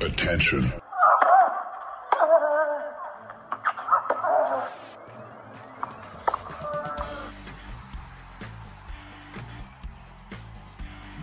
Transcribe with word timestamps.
Attention. 0.00 0.72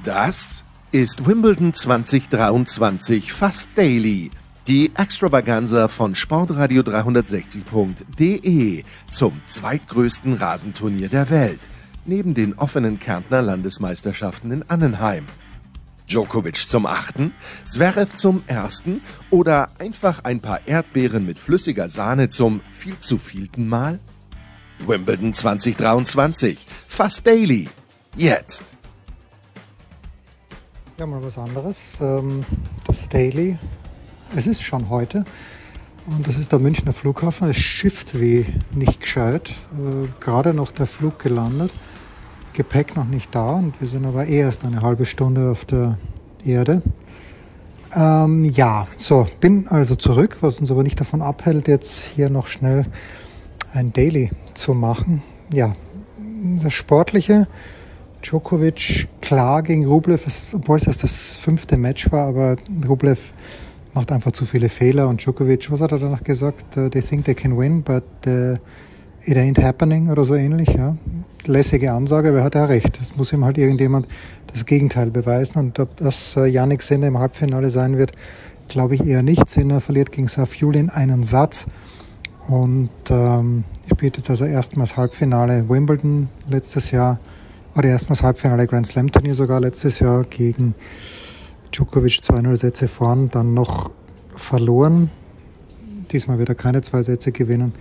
Das 0.04 0.66
ist 0.92 1.26
Wimbledon 1.26 1.74
2023 1.74 3.32
fast 3.32 3.70
daily. 3.76 4.30
Die 4.68 4.92
Extravaganza 4.96 5.88
von 5.88 6.14
Sportradio 6.14 6.82
360.de 6.82 8.84
zum 9.10 9.42
zweitgrößten 9.46 10.34
Rasenturnier 10.34 11.08
der 11.08 11.30
Welt, 11.30 11.62
neben 12.06 12.34
den 12.34 12.56
offenen 12.56 13.00
Kärntner 13.00 13.42
Landesmeisterschaften 13.42 14.52
in 14.52 14.70
Annenheim. 14.70 15.26
Djokovic 16.10 16.58
zum 16.58 16.86
achten, 16.86 17.34
Zverev 17.64 18.16
zum 18.16 18.44
ersten 18.48 19.02
oder 19.30 19.70
einfach 19.80 20.24
ein 20.24 20.40
paar 20.40 20.68
Erdbeeren 20.68 21.26
mit 21.26 21.40
flüssiger 21.40 21.90
Sahne 21.90 22.30
zum 22.30 22.62
viel 22.72 23.00
zu 23.00 23.18
vielten 23.18 23.68
Mal? 23.68 24.00
Wimbledon 24.86 25.34
2023, 25.34 26.58
fast 26.88 27.26
daily. 27.26 27.70
Jetzt. 28.16 28.66
Ja, 30.98 31.06
mal 31.06 31.22
was 31.22 31.38
anderes. 31.38 31.98
Ähm, 32.00 32.46
das 32.88 33.10
Daily. 33.10 33.58
Es 34.34 34.48
ist 34.48 34.62
schon 34.62 34.90
heute. 34.90 35.26
Und 36.06 36.26
das 36.26 36.38
ist 36.38 36.54
der 36.54 36.60
Münchner 36.60 36.94
Flughafen. 36.94 37.50
Es 37.50 37.58
schifft 37.58 38.20
wie 38.20 38.46
nicht 38.72 39.02
gescheit. 39.02 39.50
Äh, 39.50 40.08
gerade 40.22 40.54
noch 40.54 40.72
der 40.72 40.88
Flug 40.88 41.20
gelandet. 41.20 41.74
Gepäck 42.56 42.96
noch 42.96 43.06
nicht 43.06 43.36
da 43.36 43.52
und 43.52 43.80
wir 43.82 43.88
sind 43.88 44.06
aber 44.06 44.26
erst 44.26 44.64
eine 44.64 44.82
halbe 44.82 45.06
Stunde 45.06 45.52
auf 45.52 45.66
der 45.66 45.98
Erde. 46.46 46.82
Ähm, 47.94 48.46
ja, 48.46 48.88
so, 48.98 49.28
bin 49.42 49.68
also 49.68 49.96
zurück, 49.96 50.38
was 50.42 50.60
uns 50.60 50.72
aber 50.72 50.84
nicht 50.84 51.00
davon 51.00 51.22
abhält, 51.22 51.68
jetzt 51.68 51.92
hier 52.16 52.30
noch 52.30 52.48
schnell 52.48 52.86
ein 53.74 53.92
Daily 53.92 54.32
zu 54.54 54.74
machen. 54.74 55.22
Ja, 55.52 55.76
das 56.64 56.74
Sportliche 56.74 57.48
Djokovic 58.22 59.08
klar 59.22 59.62
gegen 59.62 59.86
Rublev, 59.86 60.26
obwohl 60.54 60.78
es 60.78 60.88
erst 60.88 61.04
das 61.04 61.36
fünfte 61.36 61.78
Match 61.78 62.12
war, 62.12 62.28
aber 62.28 62.56
Rublev 62.88 63.34
macht 63.94 64.12
einfach 64.12 64.32
zu 64.32 64.46
viele 64.46 64.70
Fehler 64.70 65.08
und 65.10 65.22
Djokovic, 65.22 65.70
was 65.72 65.82
hat 65.82 65.92
er 65.92 66.00
danach 66.00 66.24
gesagt? 66.24 66.78
Uh, 66.78 66.90
they 66.90 67.02
think 67.02 67.26
they 67.26 67.36
can 67.36 67.58
win, 67.58 67.84
but 67.84 68.04
uh, 68.26 68.56
it 69.24 69.38
ain't 69.38 69.62
happening 69.62 70.10
oder 70.10 70.26
so 70.26 70.36
ähnlich. 70.36 70.70
Ja. 70.70 70.98
Lässige 71.46 71.92
Ansage, 71.92 72.30
aber 72.30 72.40
er 72.40 72.44
hat 72.44 72.56
ja 72.56 72.66
recht. 72.66 73.00
Es 73.02 73.16
muss 73.16 73.32
ihm 73.32 73.46
halt 73.46 73.58
irgendjemand 73.58 74.08
das 74.48 74.66
Gegenteil 74.66 75.12
beweisen 75.12 75.60
und 75.60 75.80
ob 75.80 75.98
das 75.98 76.36
uh, 76.38 76.46
Yannick 76.46 76.82
Sinner 76.82 77.08
im 77.08 77.20
Halbfinale 77.20 77.70
sein 77.70 77.98
wird, 77.98 78.14
glaube 78.68 78.96
ich 78.96 79.06
eher 79.06 79.22
nicht. 79.22 79.50
Sinner 79.50 79.82
verliert 79.82 80.12
gegen 80.12 80.28
Safiulin 80.28 80.90
einen 80.90 81.24
Satz 81.24 81.68
und 82.48 82.90
ähm, 83.10 83.64
spielt 83.92 84.18
jetzt 84.18 84.30
also 84.30 84.46
erstmals 84.46 84.98
Halbfinale 84.98 85.68
Wimbledon 85.70 86.30
letztes 86.50 86.92
Jahr 86.92 87.20
oder 87.76 87.90
erstmals 87.90 88.24
Halbfinale 88.24 88.68
Grand 88.68 88.88
Slam 88.88 89.12
Turnier 89.12 89.36
sogar 89.36 89.60
letztes 89.60 90.00
Jahr 90.00 90.24
gegen 90.24 90.74
Djokovic 91.72 92.22
2-0 92.24 92.56
Sätze 92.56 92.88
vorn, 92.88 93.30
dann 93.30 93.54
noch 93.54 93.92
verloren. 94.36 95.10
Diesmal 96.12 96.40
wird 96.40 96.50
er 96.50 96.56
keine 96.56 96.82
zwei 96.82 97.02
Sätze 97.02 97.32
gewinnen. 97.32 97.74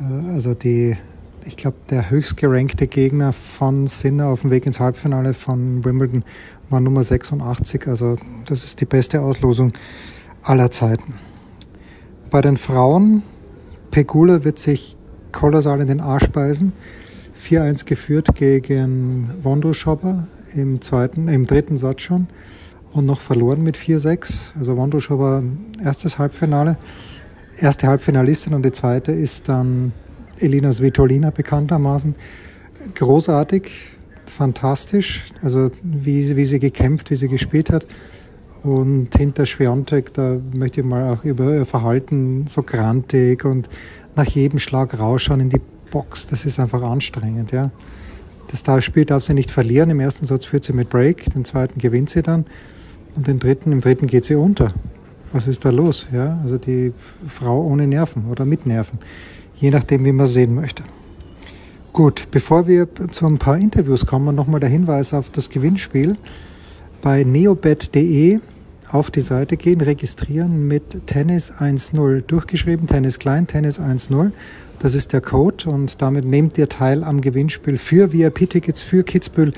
Äh, 0.00 0.30
also 0.32 0.54
die, 0.54 0.96
ich 1.44 1.56
glaube, 1.56 1.76
der 1.90 2.10
höchst 2.10 2.36
gerankte 2.36 2.86
Gegner 2.86 3.32
von 3.32 3.86
Sinner 3.86 4.28
auf 4.28 4.42
dem 4.42 4.50
Weg 4.50 4.66
ins 4.66 4.80
Halbfinale 4.80 5.34
von 5.34 5.84
Wimbledon 5.84 6.24
war 6.68 6.80
Nummer 6.80 7.04
86. 7.04 7.86
Also 7.88 8.16
das 8.46 8.64
ist 8.64 8.80
die 8.80 8.86
beste 8.86 9.20
Auslosung 9.20 9.72
aller 10.42 10.70
Zeiten. 10.70 11.14
Bei 12.30 12.40
den 12.40 12.56
Frauen, 12.56 13.22
Pegula 13.90 14.44
wird 14.44 14.58
sich 14.58 14.96
kolossal 15.32 15.80
in 15.80 15.88
den 15.88 16.00
Arsch 16.00 16.28
beißen. 16.28 16.72
4-1 17.38 17.86
geführt 17.86 18.34
gegen 18.34 19.30
Wondruschober 19.42 20.26
im 20.54 20.80
zweiten, 20.80 21.28
im 21.28 21.46
dritten 21.46 21.76
Satz 21.76 22.02
schon 22.02 22.26
und 22.92 23.06
noch 23.06 23.20
verloren 23.20 23.62
mit 23.62 23.76
4-6. 23.76 24.52
Also 24.58 24.76
Wondruschober 24.76 25.42
erstes 25.82 26.18
Halbfinale, 26.18 26.76
erste 27.60 27.86
Halbfinalistin 27.86 28.54
und 28.54 28.64
die 28.64 28.72
zweite 28.72 29.12
ist 29.12 29.48
dann 29.48 29.92
Elina 30.38 30.72
Svitolina 30.72 31.30
bekanntermaßen. 31.30 32.14
Großartig, 32.94 33.70
fantastisch, 34.26 35.24
also 35.42 35.70
wie, 35.82 36.36
wie 36.36 36.46
sie 36.46 36.58
gekämpft, 36.58 37.10
wie 37.10 37.16
sie 37.16 37.28
gespielt 37.28 37.70
hat. 37.70 37.86
Und 38.62 39.16
hinter 39.16 39.46
Schwiontek, 39.46 40.12
da 40.14 40.38
möchte 40.56 40.80
ich 40.80 40.86
mal 40.86 41.12
auch 41.12 41.24
über 41.24 41.54
ihr 41.54 41.66
Verhalten 41.66 42.46
so 42.46 42.62
grantig 42.62 43.44
und 43.44 43.68
nach 44.16 44.26
jedem 44.26 44.58
Schlag 44.58 44.98
rausschauen 44.98 45.40
in 45.40 45.48
die 45.48 45.60
Box. 45.90 46.26
Das 46.26 46.44
ist 46.44 46.60
einfach 46.60 46.82
anstrengend, 46.82 47.52
ja. 47.52 47.70
Das 48.64 48.84
Spiel 48.84 49.04
darf 49.04 49.22
sie 49.22 49.34
nicht 49.34 49.50
verlieren. 49.50 49.90
Im 49.90 50.00
ersten 50.00 50.26
Satz 50.26 50.44
führt 50.44 50.64
sie 50.64 50.72
mit 50.72 50.90
Break, 50.90 51.32
den 51.32 51.44
zweiten 51.44 51.78
gewinnt 51.78 52.10
sie 52.10 52.22
dann 52.22 52.46
und 53.14 53.28
den 53.28 53.38
dritten, 53.38 53.72
im 53.72 53.80
dritten 53.80 54.06
geht 54.06 54.24
sie 54.24 54.34
unter. 54.34 54.74
Was 55.32 55.46
ist 55.46 55.64
da 55.64 55.70
los? 55.70 56.08
Ja, 56.12 56.38
also 56.42 56.58
die 56.58 56.92
Frau 57.28 57.62
ohne 57.62 57.86
Nerven 57.86 58.26
oder 58.30 58.44
mit 58.44 58.66
Nerven, 58.66 58.98
je 59.56 59.70
nachdem, 59.70 60.04
wie 60.04 60.12
man 60.12 60.26
sehen 60.26 60.54
möchte. 60.54 60.82
Gut, 61.92 62.28
bevor 62.30 62.66
wir 62.66 62.88
zu 63.10 63.26
ein 63.26 63.38
paar 63.38 63.58
Interviews 63.58 64.06
kommen, 64.06 64.34
nochmal 64.34 64.60
der 64.60 64.68
Hinweis 64.68 65.12
auf 65.12 65.30
das 65.30 65.50
Gewinnspiel. 65.50 66.16
Bei 67.02 67.24
neobet.de 67.24 68.40
auf 68.90 69.10
die 69.10 69.20
Seite 69.20 69.56
gehen, 69.56 69.80
registrieren 69.80 70.66
mit 70.66 71.06
Tennis 71.06 71.52
1.0 71.52 72.22
durchgeschrieben, 72.22 72.86
Tennis 72.86 73.18
klein, 73.18 73.46
Tennis 73.46 73.80
1.0 73.80 74.32
das 74.80 74.94
ist 74.94 75.12
der 75.12 75.20
Code 75.20 75.68
und 75.68 76.00
damit 76.00 76.24
nehmt 76.24 76.56
ihr 76.56 76.66
teil 76.66 77.04
am 77.04 77.20
Gewinnspiel 77.20 77.76
für 77.76 78.14
VIP-Tickets 78.14 78.80
für 78.80 79.04
Kitzbühel 79.04 79.52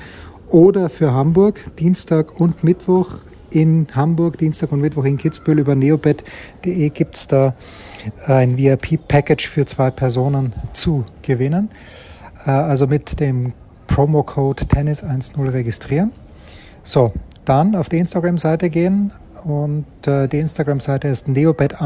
oder 0.49 0.89
für 0.89 1.13
Hamburg. 1.13 1.61
Dienstag 1.79 2.41
und 2.41 2.65
Mittwoch 2.65 3.19
in 3.53 3.87
Hamburg, 3.93 4.37
Dienstag 4.37 4.71
und 4.71 4.81
Mittwoch 4.81 5.05
in 5.05 5.17
Kitzbühel. 5.17 5.59
Über 5.59 5.75
neobet.de 5.75 6.89
gibt 6.89 7.17
es 7.17 7.27
da 7.27 7.53
ein 8.25 8.57
VIP-Package 8.57 9.47
für 9.47 9.65
zwei 9.65 9.91
Personen 9.91 10.53
zu 10.71 11.05
gewinnen. 11.21 11.69
Äh, 12.45 12.51
also 12.51 12.87
mit 12.87 13.19
dem 13.19 13.53
Promo-Code 13.87 14.63
Tennis10 14.63 15.51
registrieren. 15.51 16.11
So, 16.81 17.13
dann 17.45 17.75
auf 17.75 17.89
die 17.89 17.99
Instagram-Seite 17.99 18.69
gehen 18.69 19.11
und 19.43 19.85
äh, 20.07 20.27
die 20.27 20.39
Instagram-Seite 20.39 21.07
ist 21.07 21.27
neobet 21.27 21.81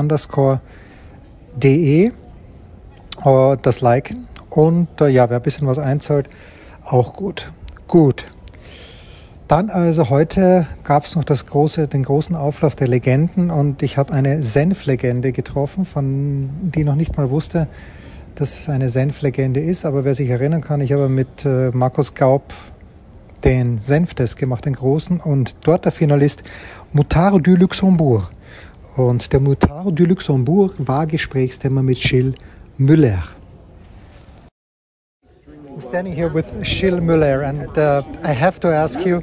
äh, 3.26 3.58
das 3.62 3.82
Liken 3.82 4.28
und 4.50 4.88
ja, 5.02 5.30
wer 5.30 5.38
ein 5.38 5.44
bisschen 5.44 5.68
was 5.68 5.80
einzahlt, 5.80 6.30
auch 6.84 7.14
gut. 7.14 7.52
Gut. 7.88 8.26
Dann 9.48 9.70
also 9.70 10.10
heute 10.10 10.68
gab 10.84 11.06
es 11.06 11.16
noch 11.16 11.24
das 11.24 11.46
große, 11.46 11.88
den 11.88 12.04
großen 12.04 12.36
Auflauf 12.36 12.76
der 12.76 12.90
Legenden 12.90 13.50
und 13.50 13.82
ich 13.82 13.98
habe 13.98 14.12
eine 14.12 14.44
Senflegende 14.44 15.32
getroffen, 15.32 15.86
von 15.86 16.50
die 16.62 16.84
noch 16.84 16.96
nicht 16.96 17.16
mal 17.16 17.30
wusste, 17.30 17.68
dass 18.36 18.60
es 18.60 18.68
eine 18.68 18.90
Senflegende 18.90 19.62
ist. 19.62 19.86
Aber 19.86 20.04
wer 20.04 20.16
sich 20.16 20.30
erinnern 20.30 20.60
kann, 20.60 20.82
ich 20.82 20.92
habe 20.92 21.08
mit 21.08 21.46
äh, 21.46 21.72
Markus 21.72 22.14
Gaub 22.14 22.54
den 23.46 23.80
Senftest 23.80 24.36
gemacht, 24.36 24.66
den 24.66 24.74
großen, 24.74 25.22
und 25.22 25.56
dort 25.64 25.86
der 25.86 25.94
Finalist 25.94 26.44
Moutard 26.92 27.48
du 27.48 27.56
Luxembourg. 27.56 28.30
Und 28.98 29.32
der 29.32 29.40
Moutard 29.40 29.98
du 29.98 30.04
Luxembourg 30.04 30.74
war 30.78 31.08
Gesprächsthema 31.08 31.82
mit 31.82 32.02
Gilles 32.02 32.36
Müller. 32.78 33.24
I'm 35.78 35.82
standing 35.82 36.14
here 36.16 36.28
with 36.28 36.66
Gilles 36.66 37.02
Müller, 37.02 37.48
and 37.48 37.78
uh, 37.78 38.02
I 38.24 38.32
have 38.32 38.60
to 38.62 38.68
ask 38.68 39.06
you: 39.06 39.22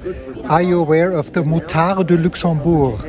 Are 0.48 0.62
you 0.62 0.78
aware 0.78 1.10
of 1.10 1.32
the 1.32 1.42
Moutard 1.42 2.06
de 2.06 2.16
Luxembourg? 2.16 3.00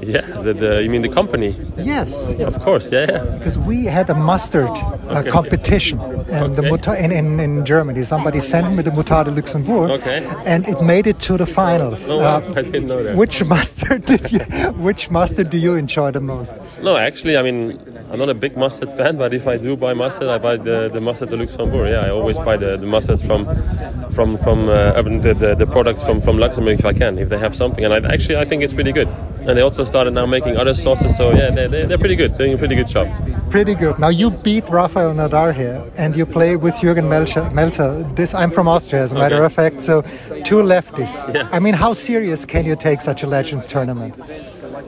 Yeah, 0.00 0.22
the, 0.42 0.54
the, 0.54 0.82
you 0.82 0.88
mean 0.88 1.02
the 1.02 1.08
company? 1.08 1.54
Yes. 1.76 2.30
Of 2.38 2.58
course, 2.60 2.90
yeah, 2.90 3.06
yeah. 3.10 3.24
Because 3.36 3.58
we 3.58 3.84
had 3.84 4.08
a 4.08 4.14
mustard 4.14 4.70
uh, 4.70 5.18
okay. 5.18 5.30
competition 5.30 6.00
and 6.00 6.30
okay. 6.30 6.54
the 6.54 6.62
Mutar 6.62 6.98
in, 6.98 7.12
in, 7.12 7.40
in, 7.40 7.64
Germany. 7.64 8.02
Somebody 8.04 8.40
sent 8.40 8.74
me 8.74 8.82
the 8.82 8.90
Moutarde 8.90 9.26
de 9.26 9.32
Luxembourg, 9.32 9.90
okay. 9.90 10.24
and 10.46 10.66
it 10.68 10.80
made 10.80 11.06
it 11.06 11.18
to 11.20 11.36
the 11.36 11.46
finals. 11.46 12.08
No, 12.08 12.20
uh, 12.20 12.54
I 12.56 12.62
didn't 12.62 12.86
know 12.86 13.02
that. 13.02 13.16
Which 13.16 13.44
mustard 13.54 14.04
did 14.04 14.32
you? 14.32 14.40
Which 14.78 15.10
mustard 15.10 15.50
do 15.50 15.58
you 15.58 15.74
enjoy 15.74 16.12
the 16.12 16.20
most? 16.20 16.58
No, 16.80 16.96
actually, 16.96 17.36
I 17.36 17.42
mean, 17.42 17.78
I'm 18.10 18.18
not 18.18 18.28
a 18.28 18.34
big 18.34 18.56
mustard 18.56 18.92
fan, 18.94 19.16
but 19.16 19.34
if 19.34 19.46
I 19.46 19.56
do 19.56 19.76
buy 19.76 19.94
mustard, 19.94 20.28
I 20.28 20.38
buy 20.38 20.56
the, 20.56 20.88
the 20.92 21.00
mustard 21.00 21.30
de 21.30 21.36
Luxembourg. 21.36 21.90
Yeah, 21.90 22.06
I 22.06 22.10
always 22.10 22.38
buy 22.38 22.56
the, 22.56 22.76
the 22.76 22.86
mustard 22.86 23.20
from 23.20 23.46
from 24.10 24.36
from 24.36 24.68
uh, 24.68 25.02
the, 25.02 25.34
the, 25.34 25.54
the 25.54 25.66
products 25.66 26.04
from 26.04 26.18
from 26.20 26.38
Luxembourg 26.38 26.78
if 26.78 26.84
I 26.86 26.92
can, 26.92 27.18
if 27.18 27.28
they 27.28 27.38
have 27.38 27.54
something. 27.54 27.84
And 27.84 27.92
I, 27.92 28.14
actually, 28.14 28.36
I 28.36 28.44
think 28.44 28.62
it's 28.62 28.72
pretty 28.72 28.92
good. 28.92 29.08
And 29.40 29.56
they 29.56 29.62
also 29.62 29.84
started 29.84 30.12
now 30.12 30.26
making 30.26 30.56
other 30.56 30.74
sauces. 30.74 31.16
So 31.16 31.32
yeah, 31.34 31.50
they're, 31.50 31.86
they're 31.86 31.98
pretty 31.98 32.16
good. 32.16 32.36
Doing 32.38 32.54
a 32.54 32.58
pretty 32.58 32.74
good 32.74 32.88
job. 32.88 33.08
Pretty 33.50 33.74
good. 33.74 33.98
Now 33.98 34.08
you 34.08 34.30
beat 34.30 34.68
Rafael 34.68 35.12
Nadal 35.14 35.54
here, 35.54 35.90
and 35.98 36.16
you 36.16 36.24
play 36.26 36.56
with 36.56 36.74
Jürgen 36.74 37.08
Melzer. 37.08 38.16
This 38.16 38.34
I'm 38.34 38.50
from 38.50 38.68
Austria, 38.68 39.02
as 39.02 39.12
a 39.12 39.16
matter 39.16 39.36
okay. 39.36 39.44
of 39.46 39.52
fact. 39.52 39.82
So 39.82 40.02
two 40.44 40.56
lefties. 40.56 41.32
Yeah. 41.34 41.48
I 41.52 41.58
mean, 41.60 41.74
how 41.74 41.92
serious 41.92 42.44
can 42.44 42.64
you 42.64 42.76
take 42.76 43.00
such 43.00 43.22
a 43.22 43.26
Legends 43.26 43.66
tournament? 43.66 44.14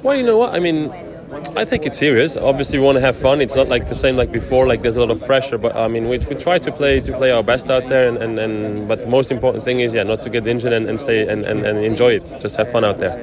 Well, 0.03 0.17
you 0.17 0.23
know 0.23 0.39
what? 0.39 0.55
I 0.55 0.61
mean, 0.61 0.93
I 1.33 1.65
think 1.65 1.87
it's 1.87 1.99
serious. 1.99 2.37
Obviously, 2.37 2.79
we 2.79 2.85
want 2.85 2.97
to 2.97 3.01
have 3.01 3.17
fun. 3.17 3.41
It's 3.41 3.55
not 3.55 3.69
like 3.69 3.89
the 3.89 3.95
same 3.95 4.17
like 4.17 4.33
before. 4.33 4.67
Like 4.67 4.83
there's 4.83 4.97
a 4.97 5.01
lot 5.01 5.11
of 5.11 5.25
pressure, 5.25 5.59
but 5.59 5.77
I 5.77 5.87
mean, 5.87 6.09
we, 6.09 6.19
we 6.19 6.35
try 6.35 6.59
to 6.59 6.73
play 6.73 7.01
to 7.01 7.13
play 7.17 7.31
our 7.31 7.43
best 7.43 7.71
out 7.71 7.89
there. 7.89 8.09
And, 8.09 8.17
and, 8.19 8.39
and 8.39 8.89
but 8.89 9.03
the 9.03 9.09
most 9.09 9.31
important 9.31 9.63
thing 9.63 9.79
is 9.79 9.95
yeah, 9.95 10.03
not 10.03 10.23
to 10.23 10.31
get 10.31 10.47
injured 10.47 10.73
and, 10.73 10.89
and 10.89 10.99
stay 10.99 11.29
and, 11.29 11.45
and, 11.45 11.65
and 11.65 11.79
enjoy 11.79 12.15
it. 12.15 12.25
Just 12.41 12.57
have 12.57 12.71
fun 12.71 12.85
out 12.85 12.99
there. 12.99 13.17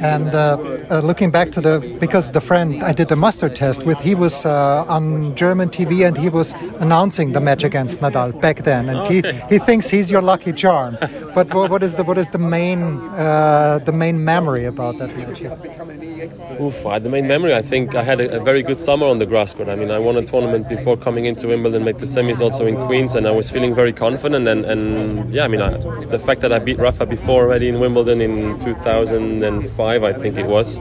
And 0.00 0.34
uh, 0.34 0.58
uh, 0.90 1.00
looking 1.00 1.30
back 1.30 1.50
to 1.52 1.60
the, 1.60 1.96
because 2.00 2.32
the 2.32 2.40
friend 2.40 2.82
I 2.82 2.92
did 2.92 3.08
the 3.08 3.16
mustard 3.16 3.54
test 3.54 3.84
with, 3.84 3.98
he 4.00 4.14
was 4.14 4.46
uh, 4.46 4.84
on 4.88 5.34
German 5.34 5.68
TV 5.68 6.06
and 6.06 6.16
he 6.16 6.28
was 6.28 6.54
announcing 6.80 7.32
the 7.32 7.40
match 7.40 7.64
against 7.64 8.00
Nadal 8.00 8.38
back 8.40 8.64
then, 8.64 8.88
and 8.88 8.98
okay. 9.00 9.22
he, 9.22 9.56
he 9.56 9.58
thinks 9.58 9.88
he's 9.88 10.10
your 10.10 10.22
lucky 10.22 10.52
charm. 10.52 10.98
but 11.34 11.52
what 11.52 11.82
is 11.82 11.96
the 11.96 12.04
what 12.04 12.18
is 12.18 12.28
the 12.28 12.38
main 12.38 12.98
uh, 13.10 13.78
the 13.84 13.92
main 13.92 14.24
memory 14.24 14.64
about 14.64 14.98
that 14.98 15.16
match? 15.16 15.40
Oof, 16.60 16.86
I, 16.86 16.98
the 16.98 17.08
main 17.08 17.26
memory, 17.26 17.52
I 17.54 17.62
think 17.62 17.94
I 17.94 18.02
had 18.02 18.20
a, 18.20 18.38
a, 18.38 18.44
very 18.44 18.62
good 18.62 18.78
summer 18.78 19.06
on 19.06 19.18
the 19.18 19.26
grass 19.26 19.54
court. 19.54 19.68
I 19.68 19.74
mean, 19.74 19.90
I 19.90 19.98
won 19.98 20.16
a 20.16 20.22
tournament 20.22 20.68
before 20.68 20.96
coming 20.96 21.26
into 21.26 21.48
Wimbledon, 21.48 21.82
made 21.84 21.98
the 21.98 22.06
semis 22.06 22.40
also 22.40 22.64
in 22.66 22.76
Queens, 22.76 23.16
and 23.16 23.26
I 23.26 23.32
was 23.32 23.50
feeling 23.50 23.74
very 23.74 23.92
confident. 23.92 24.46
And, 24.46 24.64
and 24.64 25.34
yeah, 25.34 25.44
I 25.44 25.48
mean, 25.48 25.60
I, 25.60 25.78
the 26.04 26.18
fact 26.18 26.40
that 26.42 26.52
I 26.52 26.60
beat 26.60 26.78
Rafa 26.78 27.06
before 27.06 27.42
already 27.44 27.68
in 27.68 27.80
Wimbledon 27.80 28.20
in 28.20 28.58
2005, 28.60 29.81
I 29.86 30.12
think 30.12 30.36
it 30.36 30.46
was, 30.46 30.80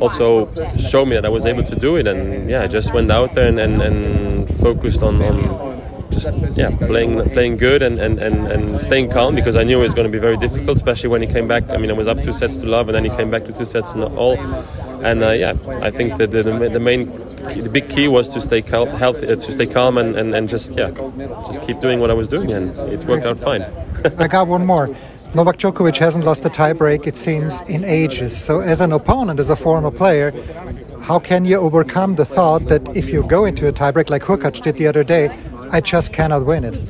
also 0.00 0.52
showed 0.76 1.06
me 1.06 1.14
that 1.14 1.24
I 1.24 1.28
was 1.28 1.46
able 1.46 1.64
to 1.64 1.76
do 1.76 1.96
it. 1.96 2.06
And 2.06 2.48
yeah, 2.50 2.62
I 2.62 2.66
just 2.66 2.92
went 2.92 3.10
out 3.10 3.32
there 3.34 3.48
and, 3.48 3.60
and, 3.60 3.82
and 3.82 4.48
focused 4.58 5.02
on, 5.02 5.22
on 5.22 5.74
just 6.10 6.28
yeah 6.56 6.70
playing 6.76 7.28
playing 7.30 7.56
good 7.56 7.82
and, 7.82 7.98
and, 7.98 8.18
and, 8.20 8.46
and 8.46 8.80
staying 8.80 9.10
calm 9.10 9.34
because 9.34 9.56
I 9.56 9.64
knew 9.64 9.78
it 9.78 9.82
was 9.82 9.94
going 9.94 10.06
to 10.06 10.12
be 10.12 10.18
very 10.18 10.36
difficult, 10.36 10.76
especially 10.76 11.08
when 11.08 11.22
he 11.22 11.26
came 11.26 11.48
back. 11.48 11.68
I 11.70 11.76
mean, 11.76 11.90
I 11.90 11.94
was 11.94 12.06
up 12.06 12.22
two 12.22 12.32
sets 12.32 12.58
to 12.60 12.66
love, 12.66 12.88
and 12.88 12.94
then 12.94 13.04
he 13.04 13.10
came 13.10 13.30
back 13.30 13.44
to 13.46 13.52
two 13.52 13.64
sets 13.64 13.92
to 13.92 14.06
all. 14.06 14.38
And 15.04 15.22
uh, 15.22 15.30
yeah, 15.30 15.54
I 15.82 15.90
think 15.90 16.16
that 16.18 16.30
the, 16.30 16.42
the, 16.42 16.68
the 16.68 16.80
main 16.80 17.06
the 17.44 17.68
big 17.70 17.88
key 17.90 18.08
was 18.08 18.28
to 18.30 18.40
stay 18.40 18.62
cal- 18.62 18.86
healthy, 18.86 19.26
uh, 19.26 19.36
to 19.36 19.52
stay 19.52 19.66
calm, 19.66 19.98
and, 19.98 20.16
and, 20.16 20.34
and 20.34 20.48
just 20.48 20.74
yeah, 20.74 20.90
just 21.46 21.62
keep 21.62 21.80
doing 21.80 22.00
what 22.00 22.10
I 22.10 22.14
was 22.14 22.28
doing, 22.28 22.52
and 22.52 22.74
it 22.90 23.04
worked 23.04 23.26
out 23.26 23.38
fine. 23.38 23.62
I 24.18 24.28
got 24.28 24.46
one 24.48 24.64
more. 24.64 24.94
Novak 25.34 25.56
Djokovic 25.56 25.96
hasn't 25.96 26.24
lost 26.24 26.44
a 26.44 26.48
tiebreak, 26.48 27.08
it 27.08 27.16
seems, 27.16 27.60
in 27.62 27.82
ages. 27.82 28.36
So, 28.36 28.60
as 28.60 28.80
an 28.80 28.92
opponent, 28.92 29.40
as 29.40 29.50
a 29.50 29.56
former 29.56 29.90
player, 29.90 30.32
how 31.02 31.18
can 31.18 31.44
you 31.44 31.56
overcome 31.56 32.14
the 32.14 32.24
thought 32.24 32.66
that 32.68 32.96
if 32.96 33.12
you 33.12 33.24
go 33.24 33.44
into 33.44 33.66
a 33.66 33.72
tiebreak 33.72 34.10
like 34.10 34.22
Hurkacz 34.22 34.62
did 34.62 34.76
the 34.76 34.86
other 34.86 35.02
day, 35.02 35.36
I 35.72 35.80
just 35.80 36.12
cannot 36.12 36.46
win 36.46 36.62
it. 36.64 36.88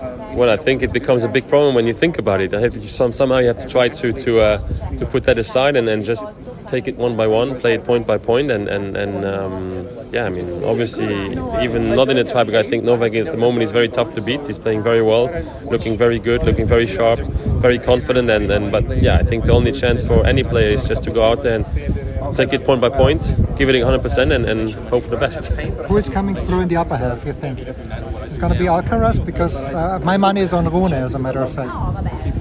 well, 0.34 0.50
I 0.50 0.58
think 0.58 0.82
it 0.82 0.92
becomes 0.92 1.24
a 1.24 1.28
big 1.28 1.48
problem 1.48 1.74
when 1.74 1.86
you 1.86 1.94
think 1.94 2.18
about 2.18 2.42
it. 2.42 2.52
I 2.52 2.60
have 2.60 2.74
to, 2.74 2.80
some, 2.82 3.10
somehow 3.10 3.38
you 3.38 3.46
have 3.46 3.58
to 3.58 3.68
try 3.68 3.88
to 3.88 4.12
to 4.12 4.40
uh, 4.40 4.58
to 4.98 5.06
put 5.06 5.22
that 5.24 5.38
aside 5.38 5.76
and, 5.76 5.88
and 5.88 6.04
just 6.04 6.26
take 6.66 6.88
it 6.88 6.96
one 6.98 7.16
by 7.16 7.26
one, 7.26 7.58
play 7.58 7.72
it 7.72 7.84
point 7.84 8.06
by 8.06 8.18
point, 8.18 8.50
and 8.50 8.68
and 8.68 8.96
and 8.98 9.24
um, 9.24 9.88
yeah, 10.12 10.24
I 10.24 10.28
mean, 10.28 10.64
obviously, 10.64 11.32
even 11.62 11.94
not 11.94 12.08
in 12.08 12.18
a 12.18 12.24
tiebreak, 12.24 12.56
I 12.56 12.62
think 12.62 12.84
Novak 12.84 13.14
at 13.14 13.30
the 13.30 13.36
moment 13.36 13.62
is 13.62 13.70
very 13.70 13.88
tough 13.88 14.12
to 14.14 14.22
beat. 14.22 14.46
He's 14.46 14.58
playing 14.58 14.82
very 14.82 15.02
well, 15.02 15.30
looking 15.64 15.96
very 15.96 16.18
good, 16.18 16.42
looking 16.42 16.66
very 16.66 16.86
sharp, 16.86 17.20
very 17.60 17.78
confident, 17.78 18.28
and, 18.30 18.50
and 18.50 18.72
but 18.72 19.02
yeah, 19.02 19.16
I 19.16 19.22
think 19.22 19.44
the 19.44 19.52
only 19.52 19.72
chance 19.72 20.02
for 20.04 20.26
any 20.26 20.42
player 20.42 20.70
is 20.70 20.84
just 20.84 21.02
to 21.04 21.10
go 21.10 21.22
out 21.22 21.42
there 21.42 21.56
and 21.56 22.36
take 22.36 22.52
it 22.52 22.64
point 22.64 22.80
by 22.80 22.88
point, 22.88 23.20
give 23.56 23.68
it 23.68 23.74
100%, 23.74 24.34
and, 24.34 24.44
and 24.46 24.72
hope 24.90 25.04
for 25.04 25.10
the 25.10 25.16
best. 25.16 25.46
Who 25.88 25.96
is 25.96 26.08
coming 26.08 26.34
through 26.34 26.60
in 26.60 26.68
the 26.68 26.76
upper 26.76 26.96
half, 26.96 27.24
you 27.24 27.32
think? 27.32 27.60
It's 27.60 28.38
going 28.38 28.52
to 28.52 28.58
be 28.58 28.66
Alcaraz? 28.66 29.24
Because 29.24 29.72
uh, 29.72 29.98
my 30.02 30.16
money 30.16 30.40
is 30.40 30.52
on 30.52 30.68
Rune, 30.68 30.92
as 30.92 31.14
a 31.14 31.18
matter 31.18 31.42
of 31.42 31.54
fact. 31.54 32.39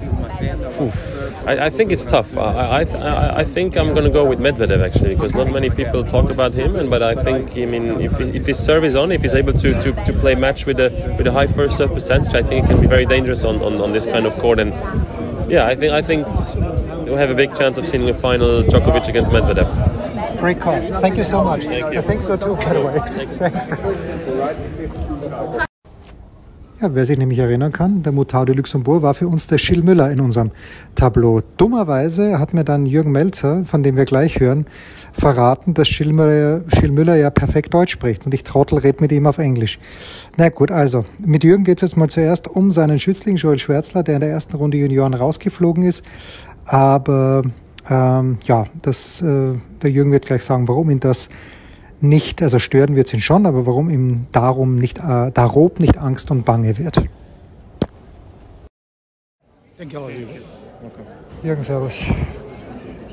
I, 1.46 1.66
I, 1.66 1.70
think 1.70 1.92
it's 1.92 2.06
tough. 2.06 2.38
I, 2.38 2.82
I, 2.82 3.40
I 3.40 3.44
think 3.44 3.76
I'm 3.76 3.94
going 3.94 4.06
to 4.06 4.10
go 4.10 4.26
with 4.26 4.40
Medvedev 4.40 4.86
actually 4.86 5.16
because 5.16 5.36
not 5.36 5.52
many 5.52 5.70
people 5.70 6.04
talk 6.04 6.30
about 6.30 6.54
him. 6.54 6.76
And 6.76 6.90
but 6.90 7.04
I 7.04 7.16
think 7.16 7.52
I 7.58 7.66
mean 7.66 8.00
if, 8.02 8.20
if 8.20 8.46
his 8.46 8.58
serve 8.58 8.84
is 8.84 8.96
on, 8.96 9.12
if 9.12 9.22
he's 9.22 9.36
able 9.36 9.54
to, 9.54 9.74
to, 9.82 10.06
to 10.06 10.14
play 10.14 10.36
match 10.36 10.66
with 10.66 10.80
a 10.80 11.16
with 11.18 11.28
a 11.28 11.32
high 11.32 11.48
first 11.48 11.78
serve 11.78 11.94
percentage, 11.94 12.34
I 12.34 12.44
think 12.44 12.66
it 12.66 12.68
can 12.70 12.82
be 12.82 12.88
very 12.88 13.06
dangerous 13.06 13.44
on, 13.44 13.62
on, 13.62 13.82
on 13.82 13.92
this 13.92 14.06
kind 14.06 14.26
of 14.26 14.38
court. 14.40 14.60
And 14.60 14.72
yeah, 15.52 15.66
I 15.66 15.76
think 15.76 15.94
I 15.94 16.02
think 16.02 16.28
we 17.06 17.16
have 17.16 17.30
a 17.30 17.36
big 17.36 17.56
chance 17.56 17.78
of 17.78 17.88
seeing 17.88 18.10
a 18.10 18.14
final 18.14 18.64
Djokovic 18.64 19.08
against 19.08 19.32
Medvedev. 19.32 20.40
Great 20.40 20.62
call. 20.62 20.80
Thank 21.02 21.18
you 21.18 21.24
so 21.24 21.44
much. 21.44 21.64
You. 21.64 21.86
I 21.86 22.02
think 22.02 22.22
so 22.22 22.38
too, 22.38 22.56
by 22.56 22.74
the 22.74 22.82
way. 22.82 23.00
Thanks. 25.50 25.69
Ja, 26.82 26.96
wer 26.96 27.06
sich 27.06 27.18
nämlich 27.18 27.40
erinnern 27.40 27.74
kann, 27.74 28.04
der 28.04 28.14
Mutau 28.14 28.46
de 28.46 28.56
Luxembourg 28.56 29.02
war 29.02 29.14
für 29.14 29.28
uns 29.28 29.48
der 29.48 29.58
Schill 29.58 29.84
Müller 29.84 30.10
in 30.12 30.22
unserem 30.22 30.52
Tableau. 30.96 31.42
Dummerweise 31.58 32.40
hat 32.40 32.54
mir 32.54 32.64
dann 32.64 32.86
Jürgen 32.86 33.12
Melzer, 33.12 33.66
von 33.66 33.84
dem 33.84 33.98
wir 33.98 34.06
gleich 34.06 34.40
hören, 34.40 34.66
verraten, 35.12 35.74
dass 35.74 35.90
Schill 35.90 36.14
Müller, 36.14 36.62
Schill 36.74 36.94
Müller 36.94 37.18
ja 37.18 37.32
perfekt 37.32 37.74
Deutsch 37.74 37.92
spricht 37.92 38.26
und 38.26 38.34
ich 38.34 38.44
Trottel 38.44 38.78
red 38.78 39.02
mit 39.02 39.12
ihm 39.12 39.28
auf 39.28 39.40
Englisch. 39.40 39.78
Na 40.38 40.48
gut, 40.48 40.72
also 40.72 41.04
mit 41.18 41.44
Jürgen 41.44 41.66
geht 41.66 41.80
es 41.80 41.92
jetzt 41.92 41.98
mal 41.98 42.10
zuerst 42.10 42.48
um 42.48 42.72
seinen 42.72 42.98
Schützling 42.98 43.36
Joel 43.36 43.60
Schwärzler, 43.60 44.02
der 44.02 44.16
in 44.16 44.22
der 44.22 44.30
ersten 44.30 44.56
Runde 44.56 44.78
Junioren 44.78 45.16
rausgeflogen 45.16 45.84
ist. 45.84 46.06
Aber 46.64 47.42
ähm, 47.90 48.38
ja, 48.46 48.64
das, 48.84 49.22
äh, 49.22 49.56
der 49.82 49.92
Jürgen 49.92 50.14
wird 50.14 50.28
gleich 50.28 50.46
sagen, 50.46 50.70
warum 50.70 50.90
ihn 50.92 51.02
das 51.02 51.28
nicht, 52.02 52.42
also 52.42 52.60
stören 52.60 52.96
wird 52.96 53.08
es 53.08 53.14
ihn 53.14 53.22
schon, 53.22 53.46
aber 53.46 53.66
warum 53.66 53.90
ihm 53.90 54.28
darum 54.32 54.76
nicht, 54.76 55.00
äh, 55.00 55.32
darob 55.32 55.80
nicht 55.80 55.98
Angst 55.98 56.32
und 56.32 56.46
Bange 56.46 56.78
wird. 56.78 57.02
Jürgen, 61.42 61.64
Servus. 61.64 62.08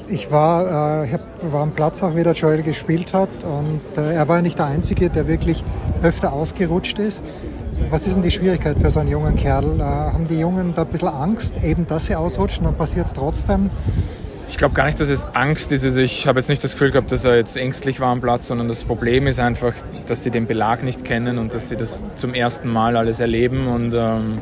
Ich 0.08 0.30
war, 0.30 1.02
äh, 1.02 1.06
ich 1.06 1.12
hab, 1.12 1.52
war 1.52 1.62
am 1.62 1.72
Platz 1.72 2.02
auch, 2.02 2.14
wie 2.14 2.22
der 2.22 2.32
Joel 2.32 2.62
gespielt 2.62 3.12
hat 3.12 3.28
und 3.44 3.80
äh, 3.96 4.14
er 4.14 4.28
war 4.28 4.40
nicht 4.42 4.58
der 4.58 4.66
Einzige, 4.66 5.10
der 5.10 5.26
wirklich 5.26 5.64
öfter 6.02 6.32
ausgerutscht 6.32 6.98
ist. 6.98 7.22
Was 7.90 8.06
ist 8.06 8.14
denn 8.14 8.22
die 8.22 8.30
Schwierigkeit 8.30 8.78
für 8.78 8.90
so 8.90 9.00
einen 9.00 9.10
jungen 9.10 9.36
Kerl? 9.36 9.78
Äh, 9.78 9.82
haben 9.82 10.28
die 10.28 10.38
Jungen 10.38 10.74
da 10.74 10.82
ein 10.82 10.88
bisschen 10.88 11.08
Angst, 11.08 11.62
eben 11.62 11.86
dass 11.86 12.06
sie 12.06 12.14
ausrutschen, 12.14 12.64
dann 12.64 12.74
passiert 12.74 13.06
es 13.06 13.12
trotzdem? 13.12 13.70
Ich 14.48 14.58
glaube 14.58 14.74
gar 14.74 14.86
nicht, 14.86 15.00
dass 15.00 15.10
es 15.10 15.24
Angst 15.34 15.72
ist. 15.72 15.84
Also 15.84 16.00
ich 16.00 16.26
habe 16.26 16.38
jetzt 16.38 16.48
nicht 16.48 16.62
das 16.62 16.72
Gefühl 16.72 16.90
gehabt, 16.90 17.10
dass 17.12 17.24
er 17.24 17.36
jetzt 17.36 17.56
ängstlich 17.56 18.00
war 18.00 18.08
am 18.08 18.20
Platz, 18.20 18.46
sondern 18.46 18.68
das 18.68 18.84
Problem 18.84 19.26
ist 19.26 19.40
einfach, 19.40 19.74
dass 20.06 20.22
sie 20.22 20.30
den 20.30 20.46
Belag 20.46 20.82
nicht 20.82 21.04
kennen 21.04 21.38
und 21.38 21.54
dass 21.54 21.68
sie 21.68 21.76
das 21.76 22.04
zum 22.14 22.32
ersten 22.32 22.68
Mal 22.68 22.96
alles 22.96 23.20
erleben 23.20 23.66
und 23.66 23.92
ähm, 23.92 24.40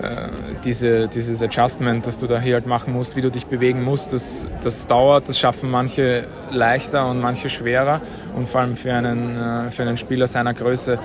äh, 0.00 0.28
diese, 0.64 1.08
dieses 1.08 1.42
Adjustment, 1.42 2.06
das 2.06 2.18
du 2.18 2.26
da 2.26 2.40
hier 2.40 2.54
halt 2.54 2.66
machen 2.66 2.92
musst, 2.92 3.16
wie 3.16 3.20
du 3.20 3.30
dich 3.30 3.46
bewegen 3.46 3.82
musst, 3.82 4.12
das, 4.12 4.46
das 4.62 4.86
dauert, 4.86 5.28
das 5.28 5.38
schaffen 5.38 5.70
manche 5.70 6.26
leichter 6.50 7.08
und 7.10 7.20
manche 7.20 7.48
schwerer 7.48 8.00
und 8.36 8.48
vor 8.48 8.60
allem 8.60 8.76
für 8.76 8.92
einen, 8.92 9.36
äh, 9.36 9.70
für 9.70 9.82
einen 9.82 9.96
Spieler 9.96 10.28
seiner 10.28 10.54
Größe 10.54 10.98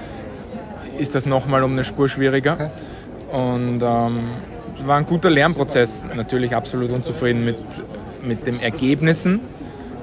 ist 0.98 1.16
das 1.16 1.26
nochmal 1.26 1.64
um 1.64 1.72
eine 1.72 1.84
Spur 1.84 2.08
schwieriger. 2.08 2.70
Und 3.32 3.82
ähm, 3.82 4.32
war 4.86 4.98
ein 4.98 5.06
guter 5.06 5.30
Lernprozess, 5.30 6.06
natürlich 6.14 6.56
absolut 6.56 6.92
unzufrieden 6.92 7.46
mit 7.46 7.58
mit 8.24 8.46
den 8.48 8.60
Ergebnissen. 8.62 9.42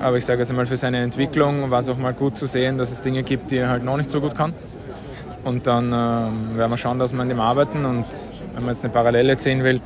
Aber 0.01 0.17
ich 0.17 0.25
sage 0.25 0.41
jetzt 0.41 0.51
einmal, 0.51 0.67
für 0.67 0.77
seine 0.77 1.03
Entwicklung 1.03 1.71
war 1.71 1.81
es 1.81 1.89
auch 1.89 1.99
mal 1.99 2.15
gut 2.15 2.37
zu 2.37 2.47
sehen, 2.47 2.79
dass 2.79 2.93
es 2.93 3.03
Dinge 3.03 3.23
gibt, 3.23 3.51
die 3.51 3.57
er 3.57 3.69
halt 3.69 3.85
noch 3.85 3.97
nicht 3.97 4.11
so 4.11 4.21
gut 4.21 4.37
kann. 4.37 4.53
Und 5.45 5.67
dann 5.67 5.87
ähm, 5.87 6.57
werden 6.57 6.71
wir 6.71 6.77
schauen, 6.77 6.99
dass 6.99 7.13
wir 7.13 7.21
an 7.21 7.29
dem 7.29 7.41
arbeiten. 7.41 7.85
Und 7.85 8.07
wenn 8.55 8.65
man 8.65 8.75
jetzt 8.75 8.85
eine 8.85 8.93
Parallele 8.93 9.37
ziehen 9.37 9.65
will, 9.65 9.81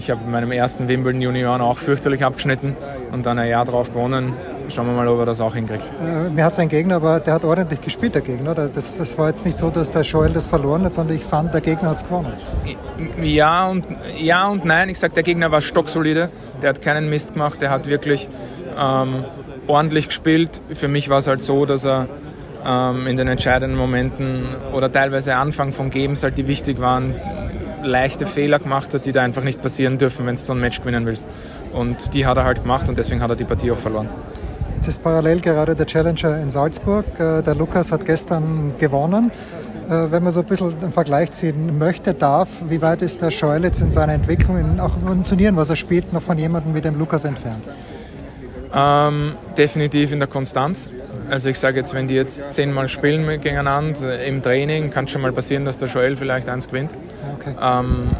ich 0.00 0.10
habe 0.10 0.22
in 0.24 0.30
meinem 0.30 0.50
ersten 0.50 0.88
Wimbledon 0.88 1.20
Junioren 1.20 1.60
auch 1.60 1.76
fürchterlich 1.76 2.24
abgeschnitten 2.24 2.74
und 3.12 3.26
dann 3.26 3.38
ein 3.38 3.50
Jahr 3.50 3.66
drauf 3.66 3.92
gewonnen. 3.92 4.32
Schauen 4.70 4.86
wir 4.86 4.94
mal, 4.94 5.06
ob 5.08 5.18
er 5.18 5.26
das 5.26 5.42
auch 5.42 5.54
hinkriegt. 5.54 5.84
Äh, 6.02 6.30
mir 6.30 6.42
hat 6.42 6.54
sein 6.54 6.70
Gegner, 6.70 6.96
aber 6.96 7.20
der 7.20 7.34
hat 7.34 7.44
ordentlich 7.44 7.82
gespielt, 7.82 8.14
der 8.14 8.22
Gegner. 8.22 8.54
Das, 8.54 8.96
das 8.96 9.18
war 9.18 9.28
jetzt 9.28 9.44
nicht 9.44 9.58
so, 9.58 9.68
dass 9.68 9.90
der 9.90 10.02
Schoel 10.02 10.30
das 10.30 10.46
verloren 10.46 10.84
hat, 10.84 10.94
sondern 10.94 11.16
ich 11.16 11.24
fand, 11.24 11.52
der 11.52 11.60
Gegner 11.60 11.90
hat 11.90 11.98
es 11.98 12.04
gewonnen. 12.04 12.32
Ja 13.22 13.68
und, 13.68 13.84
ja 14.18 14.48
und 14.48 14.64
nein. 14.64 14.88
Ich 14.88 14.98
sage, 14.98 15.12
der 15.12 15.22
Gegner 15.22 15.50
war 15.50 15.60
stocksolide. 15.60 16.30
Der 16.62 16.70
hat 16.70 16.80
keinen 16.80 17.10
Mist 17.10 17.34
gemacht. 17.34 17.60
Der 17.60 17.70
hat 17.70 17.86
wirklich 17.86 18.26
ähm, 18.80 19.24
ordentlich 19.66 20.08
gespielt. 20.08 20.62
Für 20.72 20.88
mich 20.88 21.10
war 21.10 21.18
es 21.18 21.26
halt 21.26 21.42
so, 21.42 21.66
dass 21.66 21.84
er 21.84 22.08
ähm, 22.64 23.06
in 23.06 23.18
den 23.18 23.28
entscheidenden 23.28 23.76
Momenten 23.76 24.46
oder 24.72 24.90
teilweise 24.90 25.34
Anfang 25.36 25.74
von 25.74 25.90
Games 25.90 26.22
halt, 26.22 26.38
die 26.38 26.46
wichtig 26.46 26.80
waren, 26.80 27.14
leichte 27.82 28.26
Fehler 28.26 28.58
gemacht 28.58 28.92
hat, 28.94 29.06
die 29.06 29.12
da 29.12 29.22
einfach 29.22 29.42
nicht 29.42 29.62
passieren 29.62 29.98
dürfen, 29.98 30.26
wenn 30.26 30.36
du 30.36 30.52
ein 30.52 30.60
Match 30.60 30.80
gewinnen 30.80 31.06
willst. 31.06 31.24
Und 31.72 32.14
die 32.14 32.26
hat 32.26 32.36
er 32.36 32.44
halt 32.44 32.62
gemacht 32.62 32.88
und 32.88 32.98
deswegen 32.98 33.20
hat 33.20 33.30
er 33.30 33.36
die 33.36 33.44
Partie 33.44 33.70
auch 33.70 33.78
verloren. 33.78 34.08
Jetzt 34.76 34.88
ist 34.88 35.02
parallel 35.02 35.40
gerade 35.40 35.74
der 35.74 35.86
Challenger 35.86 36.40
in 36.40 36.50
Salzburg. 36.50 37.04
Äh, 37.18 37.42
der 37.42 37.54
Lukas 37.54 37.92
hat 37.92 38.06
gestern 38.06 38.72
gewonnen. 38.78 39.30
Äh, 39.90 40.10
wenn 40.10 40.22
man 40.22 40.32
so 40.32 40.40
ein 40.40 40.46
bisschen 40.46 40.72
einen 40.80 40.92
Vergleich 40.92 41.32
ziehen 41.32 41.76
möchte, 41.78 42.14
darf, 42.14 42.48
wie 42.68 42.80
weit 42.80 43.02
ist 43.02 43.20
der 43.20 43.30
Scheul 43.30 43.64
jetzt 43.64 43.80
in 43.80 43.90
seiner 43.90 44.14
Entwicklung, 44.14 44.80
auch 44.80 44.96
in 44.96 45.24
Turnieren, 45.24 45.56
was 45.56 45.68
er 45.68 45.76
spielt, 45.76 46.12
noch 46.12 46.22
von 46.22 46.38
jemandem 46.38 46.74
wie 46.74 46.80
dem 46.80 46.98
Lukas 46.98 47.24
entfernt? 47.24 47.64
Ähm, 48.72 49.32
definitiv 49.58 50.12
in 50.12 50.20
der 50.20 50.28
Konstanz. 50.28 50.88
Also 51.28 51.48
ich 51.48 51.58
sage 51.58 51.78
jetzt, 51.78 51.92
wenn 51.92 52.06
die 52.06 52.14
jetzt 52.14 52.42
zehnmal 52.50 52.88
spielen 52.88 53.26
gegeneinander 53.26 54.24
im 54.24 54.42
Training, 54.42 54.90
kann 54.90 55.06
es 55.06 55.10
schon 55.10 55.22
mal 55.22 55.32
passieren, 55.32 55.64
dass 55.64 55.76
der 55.76 55.88
Joel 55.88 56.16
vielleicht 56.16 56.48
eins 56.48 56.68
gewinnt. 56.68 56.92
Okay. 57.38 57.54
Ähm, 57.60 58.10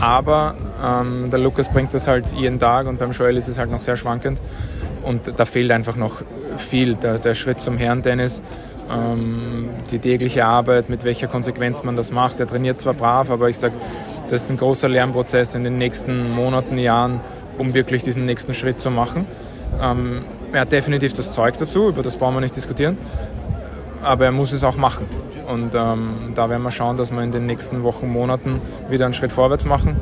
aber 0.00 0.54
ähm, 0.84 1.30
der 1.30 1.38
Lukas 1.40 1.68
bringt 1.68 1.94
das 1.94 2.08
halt 2.08 2.32
jeden 2.32 2.58
Tag 2.58 2.86
und 2.86 2.98
beim 2.98 3.12
Joel 3.12 3.36
ist 3.36 3.48
es 3.48 3.58
halt 3.58 3.70
noch 3.70 3.80
sehr 3.80 3.96
schwankend. 3.96 4.40
Und 5.02 5.32
da 5.36 5.44
fehlt 5.44 5.70
einfach 5.70 5.96
noch 5.96 6.22
viel. 6.56 6.96
Der, 6.96 7.18
der 7.18 7.34
Schritt 7.34 7.60
zum 7.60 7.76
Herren-Tennis, 7.76 8.42
ähm, 8.90 9.68
die 9.90 9.98
tägliche 9.98 10.44
Arbeit, 10.44 10.88
mit 10.88 11.04
welcher 11.04 11.26
Konsequenz 11.26 11.82
man 11.82 11.96
das 11.96 12.10
macht. 12.10 12.40
Er 12.40 12.46
trainiert 12.46 12.80
zwar 12.80 12.94
brav, 12.94 13.30
aber 13.30 13.48
ich 13.48 13.58
sage, 13.58 13.74
das 14.28 14.44
ist 14.44 14.50
ein 14.50 14.56
großer 14.56 14.88
Lernprozess 14.88 15.54
in 15.54 15.64
den 15.64 15.76
nächsten 15.78 16.30
Monaten, 16.30 16.78
Jahren, 16.78 17.20
um 17.58 17.74
wirklich 17.74 18.02
diesen 18.02 18.24
nächsten 18.24 18.54
Schritt 18.54 18.80
zu 18.80 18.90
machen. 18.90 19.26
Ähm, 19.80 20.24
er 20.52 20.62
hat 20.62 20.72
definitiv 20.72 21.12
das 21.12 21.32
Zeug 21.32 21.58
dazu, 21.58 21.88
über 21.88 22.02
das 22.02 22.16
brauchen 22.16 22.34
wir 22.34 22.40
nicht 22.40 22.56
diskutieren, 22.56 22.96
aber 24.02 24.26
er 24.26 24.32
muss 24.32 24.52
es 24.52 24.64
auch 24.64 24.76
machen. 24.76 25.06
Und 25.50 25.74
ähm, 25.74 26.32
da 26.34 26.48
werden 26.48 26.62
wir 26.62 26.70
schauen, 26.70 26.96
dass 26.96 27.10
wir 27.10 27.22
in 27.22 27.32
den 27.32 27.46
nächsten 27.46 27.82
Wochen, 27.82 28.08
Monaten 28.08 28.60
wieder 28.88 29.04
einen 29.04 29.14
Schritt 29.14 29.32
vorwärts 29.32 29.64
machen. 29.64 29.96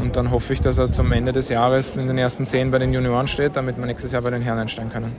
Und 0.00 0.16
dann 0.16 0.30
hoffe 0.30 0.52
ich, 0.52 0.60
dass 0.60 0.78
er 0.78 0.92
zum 0.92 1.10
Ende 1.12 1.32
des 1.32 1.48
Jahres 1.48 1.96
in 1.96 2.06
den 2.06 2.18
ersten 2.18 2.46
zehn 2.46 2.70
bei 2.70 2.78
den 2.78 2.92
Junioren 2.92 3.26
steht, 3.26 3.56
damit 3.56 3.78
wir 3.78 3.86
nächstes 3.86 4.12
Jahr 4.12 4.22
bei 4.22 4.30
den 4.30 4.42
Herren 4.42 4.58
einsteigen 4.58 4.92
können. 4.92 5.12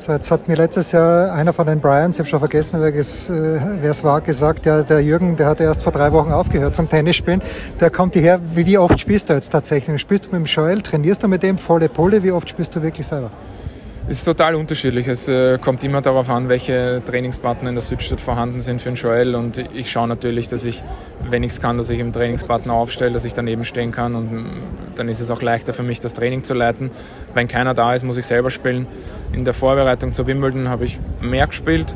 So, 0.00 0.12
jetzt 0.12 0.30
hat 0.30 0.48
mir 0.48 0.54
letztes 0.54 0.92
Jahr 0.92 1.32
einer 1.32 1.52
von 1.52 1.66
den 1.66 1.78
Bryans, 1.78 2.16
ich 2.16 2.20
habe 2.20 2.28
schon 2.28 2.38
vergessen, 2.38 2.80
wer 2.80 2.94
es, 2.94 3.28
äh, 3.28 4.04
war, 4.04 4.22
gesagt, 4.22 4.64
ja, 4.64 4.82
der 4.82 5.00
Jürgen, 5.00 5.36
der 5.36 5.46
hat 5.48 5.60
erst 5.60 5.82
vor 5.82 5.92
drei 5.92 6.10
Wochen 6.12 6.32
aufgehört 6.32 6.74
zum 6.74 6.88
Tennisspielen. 6.88 7.42
Der 7.80 7.90
kommt 7.90 8.14
hierher. 8.14 8.40
Wie, 8.54 8.64
wie 8.64 8.78
oft 8.78 8.98
spielst 8.98 9.28
du 9.28 9.34
jetzt 9.34 9.50
tatsächlich? 9.50 10.00
Spielst 10.00 10.26
du 10.26 10.30
mit 10.30 10.38
dem 10.38 10.44
Joel? 10.46 10.80
Trainierst 10.80 11.22
du 11.22 11.28
mit 11.28 11.42
dem 11.42 11.58
volle 11.58 11.90
Pulle? 11.90 12.22
Wie 12.22 12.32
oft 12.32 12.48
spielst 12.48 12.74
du 12.74 12.82
wirklich 12.82 13.06
selber? 13.06 13.30
Es 14.08 14.18
ist 14.18 14.24
total 14.24 14.54
unterschiedlich. 14.54 15.06
Es 15.06 15.28
äh, 15.28 15.58
kommt 15.58 15.84
immer 15.84 16.00
darauf 16.00 16.30
an, 16.30 16.48
welche 16.48 17.02
Trainingspartner 17.04 17.68
in 17.68 17.74
der 17.74 17.82
Südstadt 17.82 18.20
vorhanden 18.20 18.58
sind 18.60 18.80
für 18.80 18.88
den 18.88 18.96
Joel. 18.96 19.34
Und 19.34 19.58
ich 19.74 19.90
schaue 19.90 20.08
natürlich, 20.08 20.48
dass 20.48 20.64
ich, 20.64 20.82
wenn 21.28 21.42
ich 21.42 21.52
es 21.52 21.60
kann, 21.60 21.76
dass 21.76 21.90
ich 21.90 22.00
im 22.00 22.12
Trainingspartner 22.12 22.72
aufstelle, 22.72 23.12
dass 23.12 23.24
ich 23.24 23.34
daneben 23.34 23.64
stehen 23.64 23.92
kann. 23.92 24.16
Und 24.16 24.32
mm, 24.32 24.46
dann 24.96 25.08
ist 25.08 25.20
es 25.20 25.30
auch 25.30 25.42
leichter 25.42 25.74
für 25.74 25.82
mich, 25.82 26.00
das 26.00 26.14
Training 26.14 26.42
zu 26.42 26.54
leiten. 26.54 26.90
Wenn 27.34 27.46
keiner 27.46 27.74
da 27.74 27.94
ist, 27.94 28.02
muss 28.02 28.16
ich 28.16 28.26
selber 28.26 28.50
spielen. 28.50 28.86
In 29.32 29.44
der 29.44 29.54
Vorbereitung 29.54 30.12
zu 30.12 30.26
Wimbledon 30.26 30.68
habe 30.70 30.86
ich 30.86 30.98
mehr 31.20 31.46
gespielt, 31.46 31.94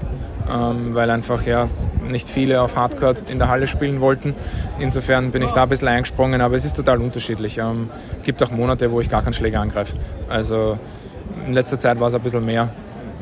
ähm, 0.49 0.95
weil 0.95 1.11
einfach 1.11 1.45
ja 1.47 1.69
nicht 2.07 2.29
viele 2.29 2.61
auf 2.61 2.77
Hardcore 2.77 3.15
in 3.29 3.39
der 3.39 3.49
Halle 3.49 3.67
spielen 3.67 4.01
wollten. 4.01 4.35
Insofern 4.79 5.33
bin 5.33 5.43
ich 5.43 5.51
da 5.53 5.65
ein 5.65 5.69
bisschen 5.71 5.89
eingesprungen, 5.89 6.43
aber 6.43 6.55
es 6.55 6.67
ist 6.67 6.77
total 6.77 6.99
unterschiedlich. 6.99 7.59
Es 7.59 7.65
ähm, 7.65 7.89
gibt 8.23 8.43
auch 8.43 8.51
Monate, 8.51 8.93
wo 8.93 9.01
ich 9.01 9.09
gar 9.09 9.23
keinen 9.23 9.35
Schläger 9.35 9.61
angreife. 9.61 9.97
Also 10.29 10.79
in 11.47 11.53
letzter 11.53 11.79
Zeit 11.79 12.01
war 12.01 12.09
es 12.09 12.15
ein 12.15 12.21
bisschen 12.21 12.45
mehr. 12.45 12.71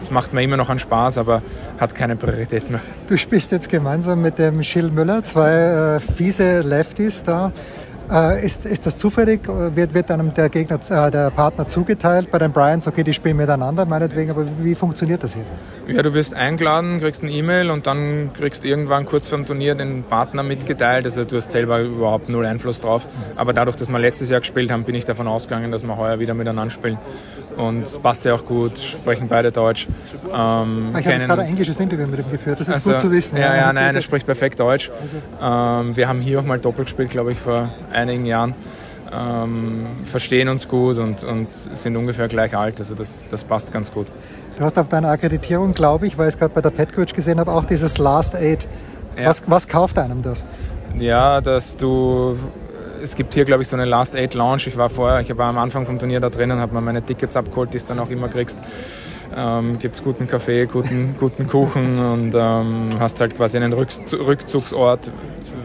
Es 0.05 0.11
macht 0.11 0.33
mir 0.33 0.43
immer 0.43 0.57
noch 0.57 0.69
einen 0.69 0.79
Spaß, 0.79 1.19
aber 1.19 1.43
hat 1.79 1.95
keine 1.95 2.17
Priorität 2.17 2.69
mehr. 2.71 2.81
Du 3.09 3.17
spielst 3.17 3.53
jetzt 3.53 3.69
gemeinsam 3.69 4.21
mit 4.21 4.39
dem 4.39 4.61
Gilles 4.61 4.93
Müller, 4.93 5.23
zwei 5.23 5.51
äh, 5.97 6.01
fiese 6.01 6.61
Lefties 6.61 7.23
da. 7.23 7.53
Äh, 8.11 8.45
ist, 8.45 8.67
ist 8.67 8.87
das 8.87 8.99
zufällig? 8.99 9.41
Wird, 9.47 9.95
wird 9.95 10.11
einem 10.11 10.35
der 10.35 10.49
Gegner, 10.49 10.79
äh, 10.91 11.11
der 11.11 11.31
Partner 11.31 11.69
zugeteilt? 11.69 12.31
Bei 12.31 12.39
den 12.39 12.53
Bryans, 12.53 12.87
okay, 12.87 13.03
die 13.03 13.13
spielen 13.13 13.37
miteinander, 13.37 13.85
meinetwegen, 13.87 14.31
aber 14.31 14.45
wie 14.61 14.75
funktioniert 14.75 15.23
das 15.23 15.35
hier? 15.35 15.45
Ja, 15.87 16.03
du 16.03 16.15
wirst 16.15 16.35
eingeladen, 16.35 17.01
kriegst 17.01 17.23
ein 17.23 17.29
E-Mail 17.31 17.71
und 17.71 17.87
dann 17.87 18.31
kriegst 18.33 18.65
du 18.65 18.69
irgendwann 18.69 19.07
kurz 19.07 19.29
vor 19.29 19.39
dem 19.39 19.47
Turnier 19.47 19.75
den 19.75 20.03
Partner 20.05 20.43
mitgeteilt. 20.43 21.05
Also 21.05 21.25
du 21.25 21.37
hast 21.37 21.51
selber 21.51 21.81
überhaupt 21.81 22.29
null 22.29 22.47
Einfluss 22.47 22.81
drauf. 22.81 23.07
Aber 23.37 23.53
dadurch, 23.53 23.77
dass 23.77 23.89
wir 23.89 23.99
letztes 23.99 24.31
Jahr 24.31 24.41
gespielt 24.41 24.71
haben, 24.71 24.85
bin 24.85 24.95
ich 24.95 25.05
davon 25.05 25.27
ausgegangen, 25.27 25.73
dass 25.73 25.83
wir 25.83 25.97
heuer 25.97 26.19
wieder 26.19 26.35
miteinander 26.35 26.71
spielen. 26.71 26.99
Und 27.57 27.83
es 27.83 27.99
passt 27.99 28.25
ja 28.25 28.35
auch 28.35 28.45
gut, 28.45 28.79
sprechen 28.79 29.29
beide 29.29 29.53
Deutsch. 29.53 29.87
Ähm, 30.27 30.33
ah, 30.33 30.99
ich 30.99 31.07
habe 31.07 31.19
gerade 31.19 31.43
ein 31.43 31.49
englisches 31.49 31.79
Interview 31.81 32.07
mit 32.07 32.21
ihm 32.21 32.31
geführt, 32.31 32.61
das 32.61 32.69
ist 32.69 32.77
also, 32.77 32.93
gut 32.93 33.01
zu 33.01 33.11
wissen. 33.11 33.37
Ja, 33.37 33.55
ja, 33.55 33.57
ja 33.57 33.73
nein, 33.73 33.95
er 33.95 34.01
spricht 34.01 34.27
perfekt 34.27 34.59
Deutsch. 34.61 34.91
Also. 34.91 35.83
Ähm, 35.83 35.97
wir 35.97 36.09
haben 36.09 36.19
hier 36.19 36.41
auch 36.41 36.45
mal 36.45 36.59
doppelt 36.59 36.87
gespielt, 36.87 37.11
glaube 37.11 37.33
ich, 37.33 37.39
vor 37.39 37.69
einigen 37.93 38.27
Jahren. 38.27 38.55
Ähm, 39.13 39.87
verstehen 40.05 40.49
uns 40.49 40.69
gut 40.69 40.99
und, 40.99 41.23
und 41.23 41.53
sind 41.53 41.97
ungefähr 41.97 42.29
gleich 42.29 42.57
alt, 42.57 42.79
also 42.79 42.95
das, 42.95 43.25
das 43.31 43.45
passt 43.45 43.71
ganz 43.71 43.93
gut. 43.93 44.07
Du 44.57 44.65
hast 44.65 44.79
auf 44.79 44.89
deiner 44.89 45.11
Akkreditierung, 45.11 45.75
glaube 45.75 46.07
ich, 46.07 46.17
weil 46.17 46.29
ich 46.29 46.35
es 46.35 46.39
gerade 46.39 46.55
bei 46.55 46.63
der 46.63 46.71
Petcoach 46.71 47.13
gesehen 47.15 47.39
habe, 47.39 47.53
auch 47.53 47.65
dieses 47.65 47.99
Last 47.99 48.35
Aid. 48.35 48.67
Ja. 49.17 49.27
Was, 49.27 49.43
was 49.47 49.69
kauft 49.69 49.99
einem 49.99 50.23
das? 50.23 50.47
Ja, 50.99 51.43
dass 51.43 51.77
du 51.77 52.39
es 53.03 53.17
gibt 53.17 53.35
hier, 53.35 53.45
glaube 53.45 53.63
ich, 53.63 53.69
so 53.69 53.77
eine 53.77 53.85
Last 53.85 54.15
Aid 54.15 54.35
Lounge. 54.35 54.63
Ich 54.67 54.77
war 54.77 54.89
vorher, 54.89 55.21
ich 55.21 55.37
war 55.37 55.47
am 55.47 55.59
Anfang 55.59 55.87
vom 55.87 55.99
Turnier 55.99 56.21
da 56.21 56.31
drinnen, 56.31 56.61
habe 56.61 56.75
mir 56.75 56.81
meine 56.81 57.03
Tickets 57.03 57.37
abgeholt, 57.37 57.73
die 57.73 57.79
es 57.79 57.85
dann 57.85 57.99
auch 57.99 58.11
immer 58.11 58.29
kriegst. 58.29 58.59
Ähm, 59.35 59.79
gibt 59.79 59.95
es 59.95 60.03
guten 60.03 60.29
Kaffee, 60.29 60.67
guten, 60.67 61.15
guten 61.19 61.49
Kuchen 61.49 61.99
und 61.99 62.35
ähm, 62.35 62.91
hast 62.99 63.21
halt 63.21 63.37
quasi 63.37 63.57
einen 63.57 63.73
Rückzugsort, 63.73 65.11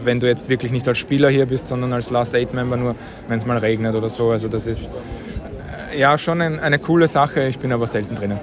wenn 0.04 0.20
du 0.20 0.26
jetzt 0.26 0.48
wirklich 0.48 0.72
nicht 0.72 0.88
als 0.88 0.98
Spieler 0.98 1.28
hier 1.28 1.46
bist, 1.46 1.68
sondern 1.68 1.92
als 1.92 2.10
Last 2.10 2.34
Aid 2.34 2.54
Member, 2.54 2.76
nur 2.76 2.94
wenn 3.28 3.38
es 3.38 3.44
mal 3.44 3.58
regnet 3.58 3.94
oder 3.94 4.08
so. 4.08 4.30
Also 4.30 4.48
das 4.48 4.66
ist 4.66 4.88
äh, 5.92 6.00
ja 6.00 6.16
schon 6.16 6.40
ein, 6.40 6.60
eine 6.60 6.78
coole 6.78 7.08
Sache, 7.08 7.42
ich 7.42 7.58
bin 7.58 7.72
aber 7.72 7.86
selten 7.86 8.16
drinnen. 8.16 8.38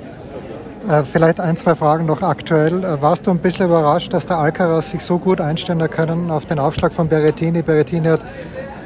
Äh, 0.87 1.03
vielleicht 1.03 1.39
ein, 1.39 1.57
zwei 1.57 1.73
Fragen 1.73 2.05
noch 2.05 2.21
aktuell. 2.21 2.83
Äh, 2.83 3.01
warst 3.01 3.25
du 3.25 3.31
ein 3.31 3.39
bisschen 3.39 3.65
überrascht, 3.65 4.13
dass 4.13 4.27
der 4.27 4.37
Alcaraz 4.37 4.91
sich 4.91 5.01
so 5.01 5.17
gut 5.17 5.41
einstellen 5.41 5.89
können 5.89 6.29
auf 6.29 6.45
den 6.45 6.59
Aufschlag 6.59 6.93
von 6.93 7.07
Berrettini? 7.07 7.63
Berrettini 7.63 8.09
hat 8.09 8.21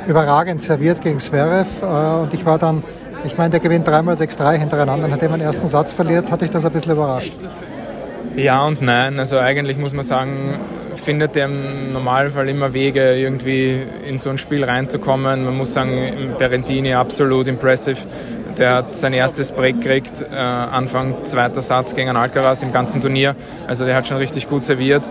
überragend 0.08 0.62
serviert 0.62 1.02
gegen 1.02 1.20
Zverev 1.20 1.68
äh, 1.82 2.22
und 2.22 2.34
ich 2.34 2.46
war 2.46 2.58
dann, 2.58 2.82
ich 3.24 3.38
meine, 3.38 3.52
der 3.52 3.60
gewinnt 3.60 3.88
dreimal 3.88 4.16
6-3 4.16 4.58
hintereinander, 4.58 5.08
nachdem 5.08 5.32
er 5.32 5.38
den 5.38 5.48
ersten 5.48 5.68
Satz 5.68 5.92
verliert, 5.92 6.32
hatte 6.32 6.46
ich 6.46 6.52
das 6.52 6.66
ein 6.66 6.72
bisschen 6.72 6.94
überrascht. 6.94 7.34
Ja 8.36 8.66
und 8.66 8.82
nein. 8.82 9.20
Also 9.20 9.38
eigentlich 9.38 9.78
muss 9.78 9.94
man 9.94 10.06
sagen, 10.06 10.60
findet 10.96 11.36
er 11.36 11.46
im 11.46 11.92
Normalfall 11.92 12.48
immer 12.48 12.74
Wege, 12.74 13.16
irgendwie 13.16 13.84
in 14.08 14.18
so 14.18 14.30
ein 14.30 14.38
Spiel 14.38 14.64
reinzukommen. 14.64 15.46
Man 15.46 15.58
muss 15.58 15.74
sagen, 15.74 16.36
Berentini 16.38 16.94
absolut 16.94 17.48
impressive. 17.48 17.98
Der 18.58 18.76
hat 18.76 18.96
sein 18.96 19.14
erstes 19.14 19.52
Break 19.52 19.82
gekriegt, 19.82 20.22
äh, 20.22 20.36
Anfang 20.36 21.24
zweiter 21.24 21.62
Satz 21.62 21.96
gegen 21.96 22.16
Alcaraz 22.16 22.62
im 22.62 22.74
ganzen 22.74 23.00
Turnier. 23.02 23.36
Also 23.68 23.86
der 23.86 23.96
hat 23.96 24.08
schon 24.08 24.18
richtig 24.18 24.50
gut 24.50 24.64
serviert. 24.64 25.08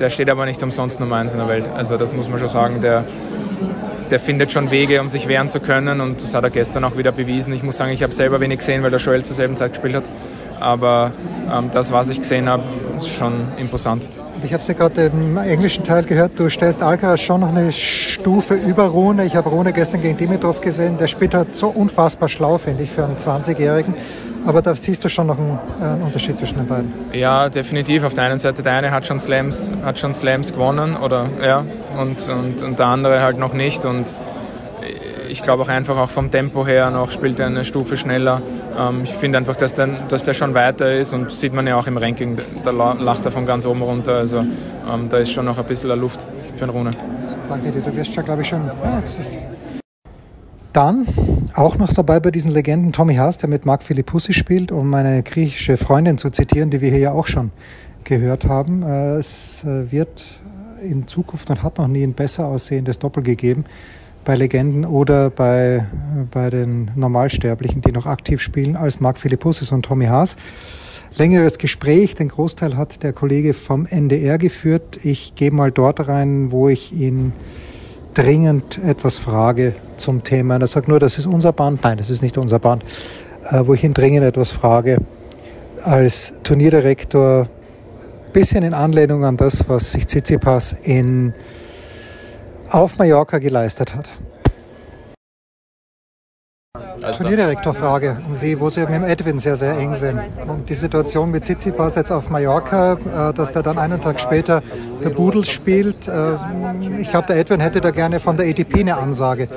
Der 0.00 0.10
steht 0.10 0.28
aber 0.28 0.44
nicht 0.46 0.62
umsonst 0.62 1.00
Nummer 1.00 1.16
eins 1.16 1.32
in 1.32 1.38
der 1.38 1.48
Welt. 1.48 1.68
Also 1.76 1.96
das 1.96 2.14
muss 2.14 2.28
man 2.28 2.38
schon 2.38 2.48
sagen. 2.48 2.80
Der, 2.80 3.04
der 4.10 4.20
findet 4.20 4.52
schon 4.52 4.70
Wege, 4.70 5.00
um 5.00 5.08
sich 5.08 5.28
wehren 5.28 5.50
zu 5.50 5.60
können 5.60 6.00
und 6.00 6.22
das 6.22 6.34
hat 6.34 6.44
er 6.44 6.50
gestern 6.50 6.84
auch 6.84 6.96
wieder 6.96 7.12
bewiesen. 7.12 7.52
Ich 7.52 7.62
muss 7.62 7.76
sagen, 7.76 7.92
ich 7.92 8.02
habe 8.02 8.12
selber 8.12 8.40
wenig 8.40 8.58
gesehen, 8.58 8.82
weil 8.82 8.90
der 8.90 9.00
Joel 9.00 9.24
zur 9.24 9.36
selben 9.36 9.56
Zeit 9.56 9.72
gespielt 9.72 9.94
hat. 9.96 10.04
Aber 10.60 11.12
ähm, 11.52 11.70
das, 11.72 11.92
was 11.92 12.08
ich 12.08 12.20
gesehen 12.20 12.48
habe, 12.48 12.62
ist 12.98 13.08
schon 13.08 13.32
imposant. 13.58 14.08
Ich 14.42 14.52
habe 14.52 14.62
es 14.62 14.68
ja 14.68 14.74
gerade 14.74 15.06
im 15.06 15.36
englischen 15.36 15.84
Teil 15.84 16.04
gehört, 16.04 16.32
du 16.36 16.50
stellst 16.50 16.82
Alcaraz 16.82 17.20
schon 17.20 17.40
noch 17.40 17.48
eine 17.48 17.72
Stufe 17.72 18.54
über 18.54 18.84
Rune. 18.84 19.24
Ich 19.24 19.36
habe 19.36 19.48
Rune 19.48 19.72
gestern 19.72 20.02
gegen 20.02 20.16
Dimitrov 20.16 20.60
gesehen, 20.60 20.98
der 20.98 21.06
spielt 21.06 21.34
halt 21.34 21.54
so 21.54 21.68
unfassbar 21.68 22.28
schlau, 22.28 22.58
finde 22.58 22.82
ich, 22.82 22.90
für 22.90 23.04
einen 23.04 23.16
20-Jährigen. 23.16 23.94
Aber 24.46 24.60
da 24.62 24.74
siehst 24.74 25.04
du 25.04 25.08
schon 25.08 25.26
noch 25.26 25.38
einen, 25.38 25.58
einen, 25.80 26.02
Unterschied 26.02 26.36
zwischen 26.36 26.58
den 26.58 26.66
beiden. 26.66 26.92
Ja, 27.12 27.48
definitiv. 27.48 28.04
Auf 28.04 28.14
der 28.14 28.24
einen 28.24 28.38
Seite, 28.38 28.62
der 28.62 28.72
eine 28.72 28.90
hat 28.90 29.06
schon 29.06 29.18
Slams, 29.18 29.72
hat 29.82 29.98
schon 29.98 30.12
Slams 30.12 30.52
gewonnen 30.52 30.96
oder 30.96 31.26
ja, 31.42 31.64
und, 31.98 32.28
und, 32.28 32.62
und 32.62 32.78
der 32.78 32.86
andere 32.86 33.22
halt 33.22 33.38
noch 33.38 33.54
nicht. 33.54 33.84
Und 33.84 34.14
ich 35.34 35.42
glaube 35.42 35.64
auch 35.64 35.68
einfach 35.68 35.96
auch 35.96 36.10
vom 36.10 36.30
Tempo 36.30 36.64
her 36.64 36.90
noch 36.90 37.10
spielt 37.10 37.40
er 37.40 37.46
eine 37.46 37.64
Stufe 37.64 37.96
schneller. 37.96 38.40
Ähm, 38.78 39.02
ich 39.02 39.14
finde 39.14 39.38
einfach, 39.38 39.56
dass 39.56 39.74
der, 39.74 39.88
dass 40.08 40.22
der 40.22 40.34
schon 40.34 40.54
weiter 40.54 40.94
ist 40.94 41.12
und 41.12 41.32
sieht 41.32 41.52
man 41.52 41.66
ja 41.66 41.76
auch 41.76 41.88
im 41.88 41.96
Ranking, 41.96 42.38
da 42.62 42.70
lacht 42.70 43.26
er 43.26 43.32
von 43.32 43.44
ganz 43.44 43.66
oben 43.66 43.82
runter. 43.82 44.14
Also 44.14 44.38
ähm, 44.38 45.08
da 45.08 45.18
ist 45.18 45.32
schon 45.32 45.44
noch 45.44 45.58
ein 45.58 45.64
bisschen 45.64 45.98
Luft 45.98 46.26
für 46.54 46.64
einen 46.64 46.70
Rune. 46.70 46.90
Danke 47.48 47.72
dir, 47.72 47.80
du 47.80 47.96
wirst 47.96 48.14
schon, 48.14 48.24
glaube 48.24 48.42
ich, 48.42 48.48
schon. 48.48 48.70
Dann 50.74 51.06
auch 51.54 51.78
noch 51.78 51.92
dabei 51.92 52.20
bei 52.20 52.30
diesen 52.30 52.50
Legenden 52.50 52.92
Tommy 52.92 53.14
Haas, 53.14 53.38
der 53.38 53.48
mit 53.48 53.64
Marc 53.64 53.82
Philippussi 53.82 54.32
spielt, 54.32 54.72
um 54.72 54.90
meine 54.90 55.22
griechische 55.22 55.76
Freundin 55.76 56.18
zu 56.18 56.30
zitieren, 56.30 56.70
die 56.70 56.80
wir 56.80 56.90
hier 56.90 56.98
ja 56.98 57.12
auch 57.12 57.26
schon 57.26 57.52
gehört 58.02 58.46
haben. 58.46 58.82
Äh, 58.82 59.14
es 59.16 59.62
äh, 59.64 59.90
wird 59.90 60.24
in 60.82 61.06
Zukunft 61.06 61.48
und 61.50 61.62
hat 61.62 61.78
noch 61.78 61.88
nie 61.88 62.02
ein 62.02 62.12
besser 62.12 62.46
aussehendes 62.46 62.98
Doppel 62.98 63.22
gegeben 63.22 63.64
bei 64.24 64.34
Legenden 64.34 64.84
oder 64.84 65.30
bei, 65.30 65.86
bei 66.30 66.50
den 66.50 66.90
Normalsterblichen, 66.96 67.82
die 67.82 67.92
noch 67.92 68.06
aktiv 68.06 68.40
spielen, 68.40 68.74
als 68.76 69.00
Marc 69.00 69.18
Philippussis 69.18 69.70
und 69.70 69.84
Tommy 69.84 70.06
Haas. 70.06 70.36
Längeres 71.16 71.58
Gespräch, 71.58 72.14
den 72.16 72.28
Großteil 72.28 72.76
hat 72.76 73.02
der 73.02 73.12
Kollege 73.12 73.54
vom 73.54 73.86
NDR 73.86 74.38
geführt. 74.38 74.98
Ich 75.04 75.34
gehe 75.36 75.52
mal 75.52 75.70
dort 75.70 76.08
rein, 76.08 76.50
wo 76.50 76.68
ich 76.68 76.92
ihn 76.92 77.32
dringend 78.14 78.78
etwas 78.78 79.18
frage 79.18 79.74
zum 79.96 80.22
Thema. 80.22 80.56
Und 80.56 80.62
er 80.62 80.66
sagt 80.66 80.88
nur, 80.88 81.00
das 81.00 81.18
ist 81.18 81.26
unser 81.26 81.52
Band. 81.52 81.82
Nein, 81.82 81.98
das 81.98 82.10
ist 82.10 82.22
nicht 82.22 82.38
unser 82.38 82.58
Band. 82.58 82.84
Äh, 83.50 83.66
wo 83.66 83.74
ich 83.74 83.84
ihn 83.84 83.94
dringend 83.94 84.24
etwas 84.24 84.50
frage. 84.50 84.98
Als 85.82 86.32
Turnierdirektor, 86.42 87.46
bisschen 88.32 88.62
in 88.62 88.74
Anlehnung 88.74 89.24
an 89.24 89.36
das, 89.36 89.68
was 89.68 89.92
sich 89.92 90.06
Tsitsipas 90.06 90.72
in 90.72 91.34
auf 92.70 92.98
Mallorca 92.98 93.38
geleistet 93.38 93.94
hat. 93.94 94.10
Turnierdirektorfrage. 97.12 98.16
Sie, 98.32 98.58
wo 98.60 98.70
Sie 98.70 98.80
mit 98.80 98.90
dem 98.90 99.04
Edwin 99.04 99.38
sehr, 99.38 99.56
sehr 99.56 99.76
eng 99.76 99.94
sind. 99.96 100.20
Und 100.46 100.68
die 100.68 100.74
Situation 100.74 101.30
mit 101.30 101.44
Tsitsipas 101.44 101.96
jetzt 101.96 102.10
auf 102.10 102.30
Mallorca, 102.30 102.92
äh, 102.94 103.32
dass 103.34 103.52
der 103.52 103.62
dann 103.62 103.78
einen 103.78 104.00
Tag 104.00 104.20
später 104.20 104.62
der 105.02 105.10
Budels 105.10 105.48
spielt. 105.48 106.08
Äh, 106.08 106.32
ich 106.98 107.08
glaube, 107.08 107.26
der 107.28 107.36
Edwin 107.36 107.60
hätte 107.60 107.80
da 107.80 107.90
gerne 107.90 108.20
von 108.20 108.36
der 108.36 108.48
ATP 108.48 108.80
eine 108.80 108.96
Ansage. 108.96 109.48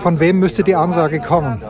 Von 0.00 0.20
wem 0.20 0.38
müsste 0.38 0.62
die 0.62 0.74
Ansage 0.74 1.20
kommen? 1.20 1.62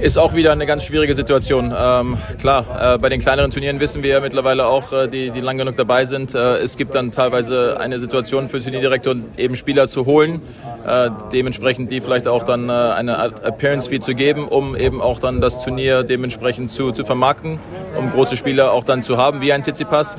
Ist 0.00 0.18
auch 0.18 0.34
wieder 0.34 0.52
eine 0.52 0.66
ganz 0.66 0.84
schwierige 0.84 1.14
Situation. 1.14 1.74
Ähm, 1.76 2.18
klar, 2.38 2.94
äh, 2.94 2.98
bei 2.98 3.08
den 3.08 3.20
kleineren 3.20 3.50
Turnieren 3.50 3.80
wissen 3.80 4.02
wir 4.02 4.10
ja 4.10 4.20
mittlerweile 4.20 4.66
auch, 4.66 4.92
äh, 4.92 5.08
die, 5.08 5.30
die 5.30 5.40
lang 5.40 5.58
genug 5.58 5.76
dabei 5.76 6.04
sind. 6.04 6.34
Äh, 6.34 6.58
es 6.58 6.76
gibt 6.76 6.94
dann 6.94 7.10
teilweise 7.10 7.80
eine 7.80 7.98
Situation 7.98 8.48
für 8.48 8.60
Turnierdirektor, 8.60 9.16
eben 9.36 9.56
Spieler 9.56 9.86
zu 9.86 10.06
holen, 10.06 10.40
äh, 10.86 11.10
dementsprechend 11.32 11.90
die 11.90 12.00
vielleicht 12.00 12.28
auch 12.28 12.42
dann 12.42 12.68
äh, 12.68 12.72
eine 12.72 13.16
Appearance 13.18 13.88
Fee 13.88 14.00
zu 14.00 14.14
geben, 14.14 14.48
um 14.48 14.76
eben 14.76 15.00
auch 15.00 15.18
dann 15.18 15.40
das 15.40 15.62
Turnier 15.64 16.02
dementsprechend 16.02 16.70
zu, 16.70 16.92
zu 16.92 17.04
vermarkten, 17.04 17.58
um 17.98 18.10
große 18.10 18.36
Spieler 18.36 18.72
auch 18.72 18.84
dann 18.84 19.02
zu 19.02 19.16
haben, 19.16 19.40
wie 19.40 19.52
ein 19.52 19.62
Tsitsipas. 19.62 20.16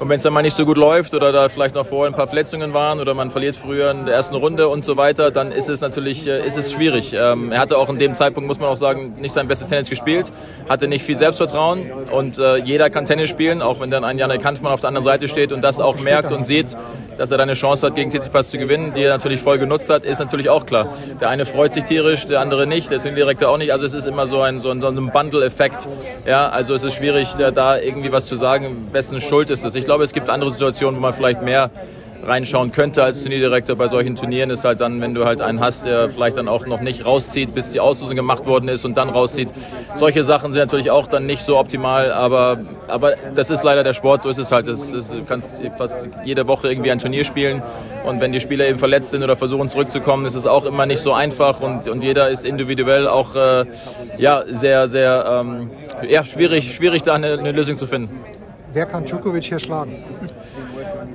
Und 0.00 0.08
wenn 0.08 0.16
es 0.16 0.22
dann 0.22 0.32
mal 0.32 0.42
nicht 0.42 0.54
so 0.54 0.64
gut 0.64 0.76
läuft 0.76 1.12
oder 1.12 1.32
da 1.32 1.48
vielleicht 1.48 1.74
noch 1.74 1.84
vorher 1.84 2.08
ein 2.08 2.14
paar 2.14 2.28
Verletzungen 2.28 2.72
waren 2.72 3.00
oder 3.00 3.14
man 3.14 3.30
verliert 3.30 3.56
früher 3.56 3.90
in 3.90 4.06
der 4.06 4.14
ersten 4.14 4.36
Runde 4.36 4.68
und 4.68 4.84
so 4.84 4.96
weiter, 4.96 5.32
dann 5.32 5.50
ist 5.50 5.68
es 5.68 5.80
natürlich 5.80 6.24
äh, 6.28 6.46
ist 6.46 6.56
es 6.56 6.72
schwierig. 6.72 7.14
Ähm, 7.14 7.50
er 7.50 7.58
hatte 7.58 7.76
auch 7.76 7.88
in 7.88 7.98
dem 7.98 8.14
Zeitpunkt, 8.14 8.46
muss 8.46 8.60
man 8.60 8.68
auch 8.68 8.76
sagen, 8.76 9.16
nicht 9.18 9.32
sein 9.32 9.48
bestes 9.48 9.68
Tennis 9.68 9.90
gespielt, 9.90 10.32
hatte 10.68 10.86
nicht 10.86 11.04
viel 11.04 11.16
Selbstvertrauen 11.16 11.90
und 12.12 12.38
äh, 12.38 12.58
jeder 12.58 12.90
kann 12.90 13.06
Tennis 13.06 13.28
spielen, 13.28 13.60
auch 13.60 13.80
wenn 13.80 13.90
dann 13.90 14.04
ein 14.04 14.18
Janik 14.18 14.44
Hanfmann 14.44 14.72
auf 14.72 14.80
der 14.80 14.88
anderen 14.88 15.04
Seite 15.04 15.26
steht 15.26 15.50
und 15.50 15.62
das 15.62 15.80
auch 15.80 15.98
merkt 16.00 16.30
und 16.30 16.44
sieht, 16.44 16.76
dass 17.16 17.32
er 17.32 17.38
da 17.38 17.42
eine 17.42 17.54
Chance 17.54 17.88
hat, 17.88 17.96
gegen 17.96 18.10
Tsitsipas 18.10 18.50
zu 18.50 18.58
gewinnen, 18.58 18.92
die 18.94 19.02
er 19.02 19.12
natürlich 19.12 19.40
voll 19.40 19.58
genutzt 19.58 19.90
hat, 19.90 20.04
ist 20.04 20.20
natürlich 20.20 20.48
auch 20.48 20.64
klar. 20.64 20.94
Der 21.20 21.28
eine 21.28 21.44
freut 21.44 21.72
sich 21.72 21.82
tierisch, 21.82 22.24
der 22.26 22.38
andere 22.38 22.68
nicht, 22.68 22.90
der 22.92 22.98
Turnierdirektor 22.98 23.48
auch 23.48 23.58
nicht. 23.58 23.72
Also 23.72 23.84
es 23.84 23.94
ist 23.94 24.06
immer 24.06 24.28
so 24.28 24.42
ein, 24.42 24.60
so 24.60 24.70
ein, 24.70 24.80
so 24.80 24.86
ein 24.86 25.10
Bundle-Effekt. 25.10 25.88
Ja, 26.24 26.48
also 26.48 26.74
es 26.74 26.84
ist 26.84 26.94
schwierig, 26.94 27.34
da 27.34 27.78
irgendwie 27.78 28.12
was 28.12 28.26
zu 28.26 28.36
sagen, 28.36 28.88
wessen 28.92 29.20
Schuld 29.20 29.50
ist 29.50 29.64
es. 29.64 29.74
Ich 29.74 29.87
glaube, 29.88 30.04
es 30.04 30.12
gibt 30.12 30.28
andere 30.28 30.50
Situationen, 30.50 30.96
wo 30.96 31.00
man 31.00 31.14
vielleicht 31.14 31.40
mehr 31.40 31.70
reinschauen 32.22 32.72
könnte 32.72 33.02
als 33.02 33.22
Turnierdirektor 33.22 33.76
bei 33.76 33.88
solchen 33.88 34.14
Turnieren, 34.16 34.50
ist 34.50 34.64
halt 34.64 34.80
dann, 34.80 35.00
wenn 35.00 35.14
du 35.14 35.24
halt 35.24 35.40
einen 35.40 35.60
hast, 35.60 35.86
der 35.86 36.10
vielleicht 36.10 36.36
dann 36.36 36.46
auch 36.46 36.66
noch 36.66 36.80
nicht 36.80 37.06
rauszieht, 37.06 37.54
bis 37.54 37.70
die 37.70 37.80
Auslosung 37.80 38.16
gemacht 38.16 38.44
worden 38.46 38.68
ist 38.68 38.84
und 38.84 38.96
dann 38.96 39.08
rauszieht. 39.08 39.48
Solche 39.94 40.24
Sachen 40.24 40.52
sind 40.52 40.60
natürlich 40.60 40.90
auch 40.90 41.06
dann 41.06 41.26
nicht 41.26 41.40
so 41.42 41.58
optimal, 41.58 42.12
aber, 42.12 42.58
aber 42.86 43.14
das 43.34 43.50
ist 43.50 43.62
leider 43.62 43.82
der 43.82 43.94
Sport, 43.94 44.24
so 44.24 44.28
ist 44.28 44.38
es 44.38 44.52
halt. 44.52 44.68
Das, 44.68 44.92
das, 44.92 45.10
du 45.10 45.24
kannst 45.24 45.62
fast 45.78 46.08
jede 46.24 46.46
Woche 46.46 46.68
irgendwie 46.68 46.90
ein 46.90 46.98
Turnier 46.98 47.24
spielen 47.24 47.62
und 48.04 48.20
wenn 48.20 48.32
die 48.32 48.40
Spieler 48.40 48.66
eben 48.66 48.78
verletzt 48.78 49.10
sind 49.10 49.22
oder 49.22 49.36
versuchen 49.36 49.68
zurückzukommen, 49.68 50.26
ist 50.26 50.34
es 50.34 50.46
auch 50.46 50.66
immer 50.66 50.84
nicht 50.84 51.00
so 51.00 51.12
einfach 51.12 51.60
und, 51.60 51.88
und 51.88 52.02
jeder 52.02 52.28
ist 52.28 52.44
individuell 52.44 53.08
auch 53.08 53.34
äh, 53.34 53.64
ja, 54.18 54.42
sehr, 54.46 54.88
sehr 54.88 55.40
ähm, 55.40 55.70
ja, 56.06 56.24
schwierig, 56.24 56.74
schwierig 56.74 57.02
da 57.02 57.14
eine, 57.14 57.38
eine 57.38 57.52
Lösung 57.52 57.76
zu 57.76 57.86
finden. 57.86 58.10
Wer 58.78 58.86
kann 58.86 59.04
Djokovic 59.04 59.42
hier 59.42 59.58
schlagen? 59.58 59.96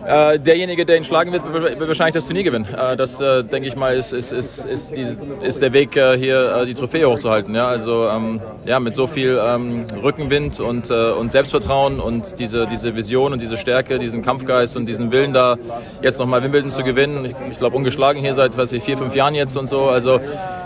Äh, 0.05 0.39
derjenige, 0.39 0.86
der 0.86 0.98
ihn 0.98 1.05
schlagen 1.05 1.31
wird, 1.31 1.53
wird 1.53 1.88
wahrscheinlich 1.88 2.15
das 2.15 2.25
Turnier 2.25 2.43
gewinnen. 2.43 2.67
Äh, 2.75 2.98
das, 2.98 3.22
äh, 3.22 3.43
denke 3.43 3.69
ich 3.69 3.75
mal, 3.75 3.95
ist, 3.95 4.12
ist, 4.12 4.33
ist, 4.33 4.65
ist, 4.65 4.91
die, 4.95 5.07
ist 5.41 5.62
der 5.62 5.72
Weg, 5.72 5.95
äh, 5.95 6.17
hier 6.17 6.57
äh, 6.57 6.65
die 6.65 6.74
Trophäe 6.74 7.10
hochzuhalten. 7.10 7.55
Ja? 7.55 7.67
Also 7.67 8.10
ähm, 8.10 8.41
ja, 8.65 8.81
mit 8.81 8.95
so 8.95 9.07
viel 9.07 9.39
ähm, 9.41 9.86
Rückenwind 10.01 10.60
und, 10.60 10.89
äh, 10.89 11.12
und 11.12 11.31
Selbstvertrauen 11.31 12.01
und 12.01 12.38
diese, 12.38 12.67
diese 12.67 12.95
Vision 12.95 13.31
und 13.31 13.41
diese 13.41 13.55
Stärke, 13.55 13.98
diesen 13.98 14.22
Kampfgeist 14.22 14.75
und 14.75 14.88
diesen 14.88 15.12
Willen 15.12 15.31
da, 15.31 15.57
jetzt 16.01 16.19
nochmal 16.19 16.43
Wimbledon 16.43 16.69
zu 16.69 16.83
gewinnen. 16.83 17.24
Ich, 17.24 17.36
ich 17.51 17.57
glaube, 17.57 17.77
ungeschlagen 17.77 18.22
hier 18.22 18.33
seit 18.33 18.57
was 18.57 18.74
ich, 18.74 18.83
vier, 18.83 18.98
fünf 18.98 19.15
Jahren 19.15 19.36
jetzt 19.36 19.55
und 19.55 19.67
so. 19.67 19.83
Also 19.86 20.19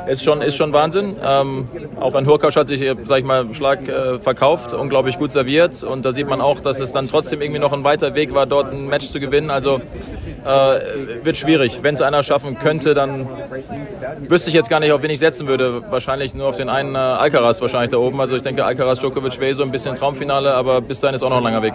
ist 0.08 0.24
schon, 0.24 0.42
ist 0.42 0.56
schon 0.56 0.74
Wahnsinn. 0.74 1.16
Ähm, 1.24 1.66
auch 2.00 2.16
ein 2.16 2.26
Hurkacz 2.26 2.56
hat 2.56 2.70
sich, 2.70 2.84
sag 3.04 3.20
ich 3.20 3.26
mal, 3.26 3.54
Schlag 3.54 3.80
verkauft, 4.22 4.74
unglaublich 4.74 5.18
gut 5.18 5.32
serviert. 5.32 5.84
Und 5.84 6.06
da 6.06 6.12
sieht 6.12 6.28
man 6.28 6.42
auch, 6.42 6.60
dass 6.60 6.80
es 6.80 6.92
dann 6.92 7.08
trotzdem 7.08 7.42
irgendwie 7.42 7.60
noch 7.60 7.74
ein 7.74 7.84
weiter 7.84 8.16
Weg 8.16 8.34
war, 8.34 8.46
dort 8.46 8.72
ein 8.72 8.88
Match 8.88 9.10
zu 9.10 9.20
gewinnen 9.20 9.27
gewinnen. 9.28 9.50
Also 9.50 9.80
äh, 10.46 11.24
wird 11.24 11.38
schwierig. 11.38 11.80
Wenn 11.82 11.96
es 11.96 12.02
einer 12.02 12.24
schaffen 12.24 12.58
könnte, 12.58 12.94
dann 12.94 13.28
wüsste 14.20 14.50
ich 14.50 14.56
jetzt 14.56 14.70
gar 14.70 14.80
nicht, 14.80 14.92
auf 14.92 15.02
wen 15.02 15.12
ich 15.12 15.20
setzen 15.20 15.48
würde. 15.48 15.84
Wahrscheinlich 15.90 16.34
nur 16.34 16.48
auf 16.48 16.58
den 16.58 16.70
einen 16.70 16.96
äh, 16.96 16.98
Alcaraz 16.98 17.62
wahrscheinlich 17.62 17.92
da 17.92 17.98
oben. 17.98 18.20
Also 18.20 18.36
ich 18.36 18.42
denke, 18.42 18.66
Alcaraz 18.66 19.00
Djokovic 19.00 19.40
wäre 19.40 19.54
so 19.54 19.64
ein 19.64 19.72
bisschen 19.72 19.96
Traumfinale, 19.96 20.54
aber 20.54 20.82
bis 20.82 21.00
dahin 21.00 21.16
ist 21.16 21.24
auch 21.24 21.30
noch 21.30 21.38
ein 21.38 21.44
langer 21.44 21.62
Weg. 21.62 21.74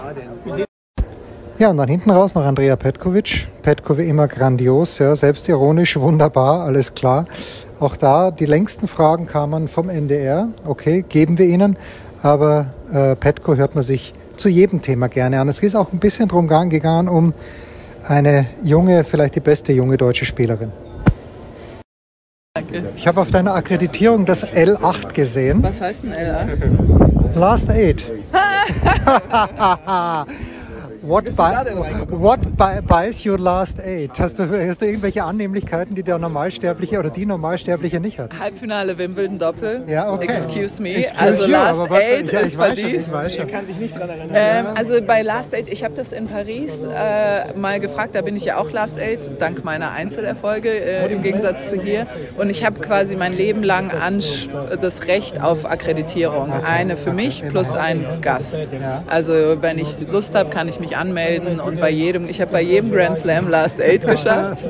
Ja, 1.58 1.70
und 1.70 1.76
dann 1.76 1.88
hinten 1.88 2.10
raus 2.10 2.34
noch 2.34 2.44
Andrea 2.44 2.74
Petkovic. 2.76 3.46
Petkovic 3.62 4.08
immer 4.08 4.26
grandios, 4.26 4.98
ja, 4.98 5.14
selbstironisch, 5.14 5.96
wunderbar, 5.96 6.62
alles 6.62 6.94
klar. 6.94 7.26
Auch 7.78 7.96
da, 7.96 8.30
die 8.30 8.46
längsten 8.46 8.88
Fragen 8.88 9.26
kamen 9.26 9.68
vom 9.68 9.88
NDR. 9.88 10.48
Okay, 10.66 11.04
geben 11.08 11.38
wir 11.38 11.46
Ihnen. 11.46 11.76
Aber 12.22 12.66
äh, 12.92 13.16
Petko 13.16 13.56
hört 13.56 13.74
man 13.74 13.84
sich 13.84 14.12
zu 14.42 14.48
jedem 14.48 14.82
Thema 14.82 15.08
gerne 15.08 15.40
an. 15.40 15.48
Es 15.48 15.60
ist 15.60 15.76
auch 15.76 15.92
ein 15.92 16.00
bisschen 16.00 16.28
drum 16.28 16.48
gegangen 16.48 17.08
um 17.08 17.32
eine 18.08 18.46
junge, 18.64 19.04
vielleicht 19.04 19.36
die 19.36 19.40
beste 19.40 19.72
junge 19.72 19.96
deutsche 19.96 20.24
Spielerin. 20.24 20.72
Ich 22.96 23.06
habe 23.06 23.20
auf 23.20 23.30
deiner 23.30 23.54
Akkreditierung 23.54 24.26
das 24.26 24.44
L8 24.44 25.12
gesehen. 25.12 25.62
Was 25.62 25.80
heißt 25.80 26.02
denn 26.02 26.12
L8? 26.12 27.38
Last 27.38 27.70
Eight. 27.70 28.04
What, 31.04 31.24
buy, 31.36 31.52
what 32.10 32.41
buys 32.86 33.26
your 33.26 33.38
last 33.38 33.80
eight? 33.80 34.18
Hast 34.20 34.38
du, 34.38 34.44
hast 34.44 34.82
du 34.82 34.86
irgendwelche 34.86 35.24
Annehmlichkeiten, 35.24 35.94
die 35.94 36.02
der 36.02 36.18
Normalsterbliche 36.18 36.98
oder 36.98 37.10
die 37.10 37.26
Normalsterbliche 37.26 37.98
nicht 37.98 38.18
hat? 38.18 38.38
Halbfinale 38.38 38.96
Wimbledon 38.98 39.38
Doppel. 39.38 39.84
Ja, 39.88 40.12
okay. 40.12 40.26
Excuse 40.26 40.80
me. 40.80 40.94
Excuse 40.94 41.20
also 41.20 41.46
you, 41.46 41.52
Last 41.52 41.80
was, 41.80 41.90
Eight 41.90 42.32
ja, 42.32 42.40
ist 42.40 42.56
verdient. 42.56 43.06
Er 43.12 43.46
kann 43.46 43.66
sich 43.66 43.76
nicht 43.76 43.98
dran 43.98 44.08
erinnern. 44.08 44.30
Ähm, 44.34 44.66
also 44.74 45.02
bei 45.02 45.22
Last 45.22 45.54
Eight, 45.54 45.68
ich 45.68 45.82
habe 45.82 45.94
das 45.94 46.12
in 46.12 46.26
Paris 46.26 46.84
äh, 46.84 47.52
mal 47.56 47.80
gefragt, 47.80 48.14
da 48.14 48.22
bin 48.22 48.36
ich 48.36 48.44
ja 48.44 48.58
auch 48.58 48.70
Last 48.70 48.98
Eight, 48.98 49.40
dank 49.40 49.64
meiner 49.64 49.90
Einzelerfolge 49.90 50.68
äh, 50.68 51.12
im 51.12 51.22
Gegensatz 51.22 51.68
zu 51.68 51.80
hier. 51.80 52.06
Und 52.36 52.48
ich 52.48 52.64
habe 52.64 52.80
quasi 52.80 53.16
mein 53.16 53.32
Leben 53.32 53.62
lang 53.62 53.90
das 54.80 55.08
Recht 55.08 55.40
auf 55.40 55.68
Akkreditierung. 55.68 56.52
Eine 56.52 56.96
für 56.96 57.12
mich 57.12 57.42
plus 57.48 57.74
ein 57.74 58.04
Gast. 58.20 58.74
Also 59.06 59.32
wenn 59.60 59.78
ich 59.78 59.98
Lust 60.08 60.34
habe, 60.34 60.50
kann 60.50 60.68
ich 60.68 60.78
mich 60.78 60.92
mich 60.92 60.96
anmelden 60.96 61.60
und 61.60 61.80
bei 61.80 61.90
jedem, 61.90 62.28
ich 62.28 62.40
habe 62.40 62.51
bei 62.52 62.62
jedem 62.62 62.92
Grand 62.92 63.16
Slam 63.16 63.48
Last 63.48 63.80
Eight 63.80 64.06
geschafft. 64.06 64.64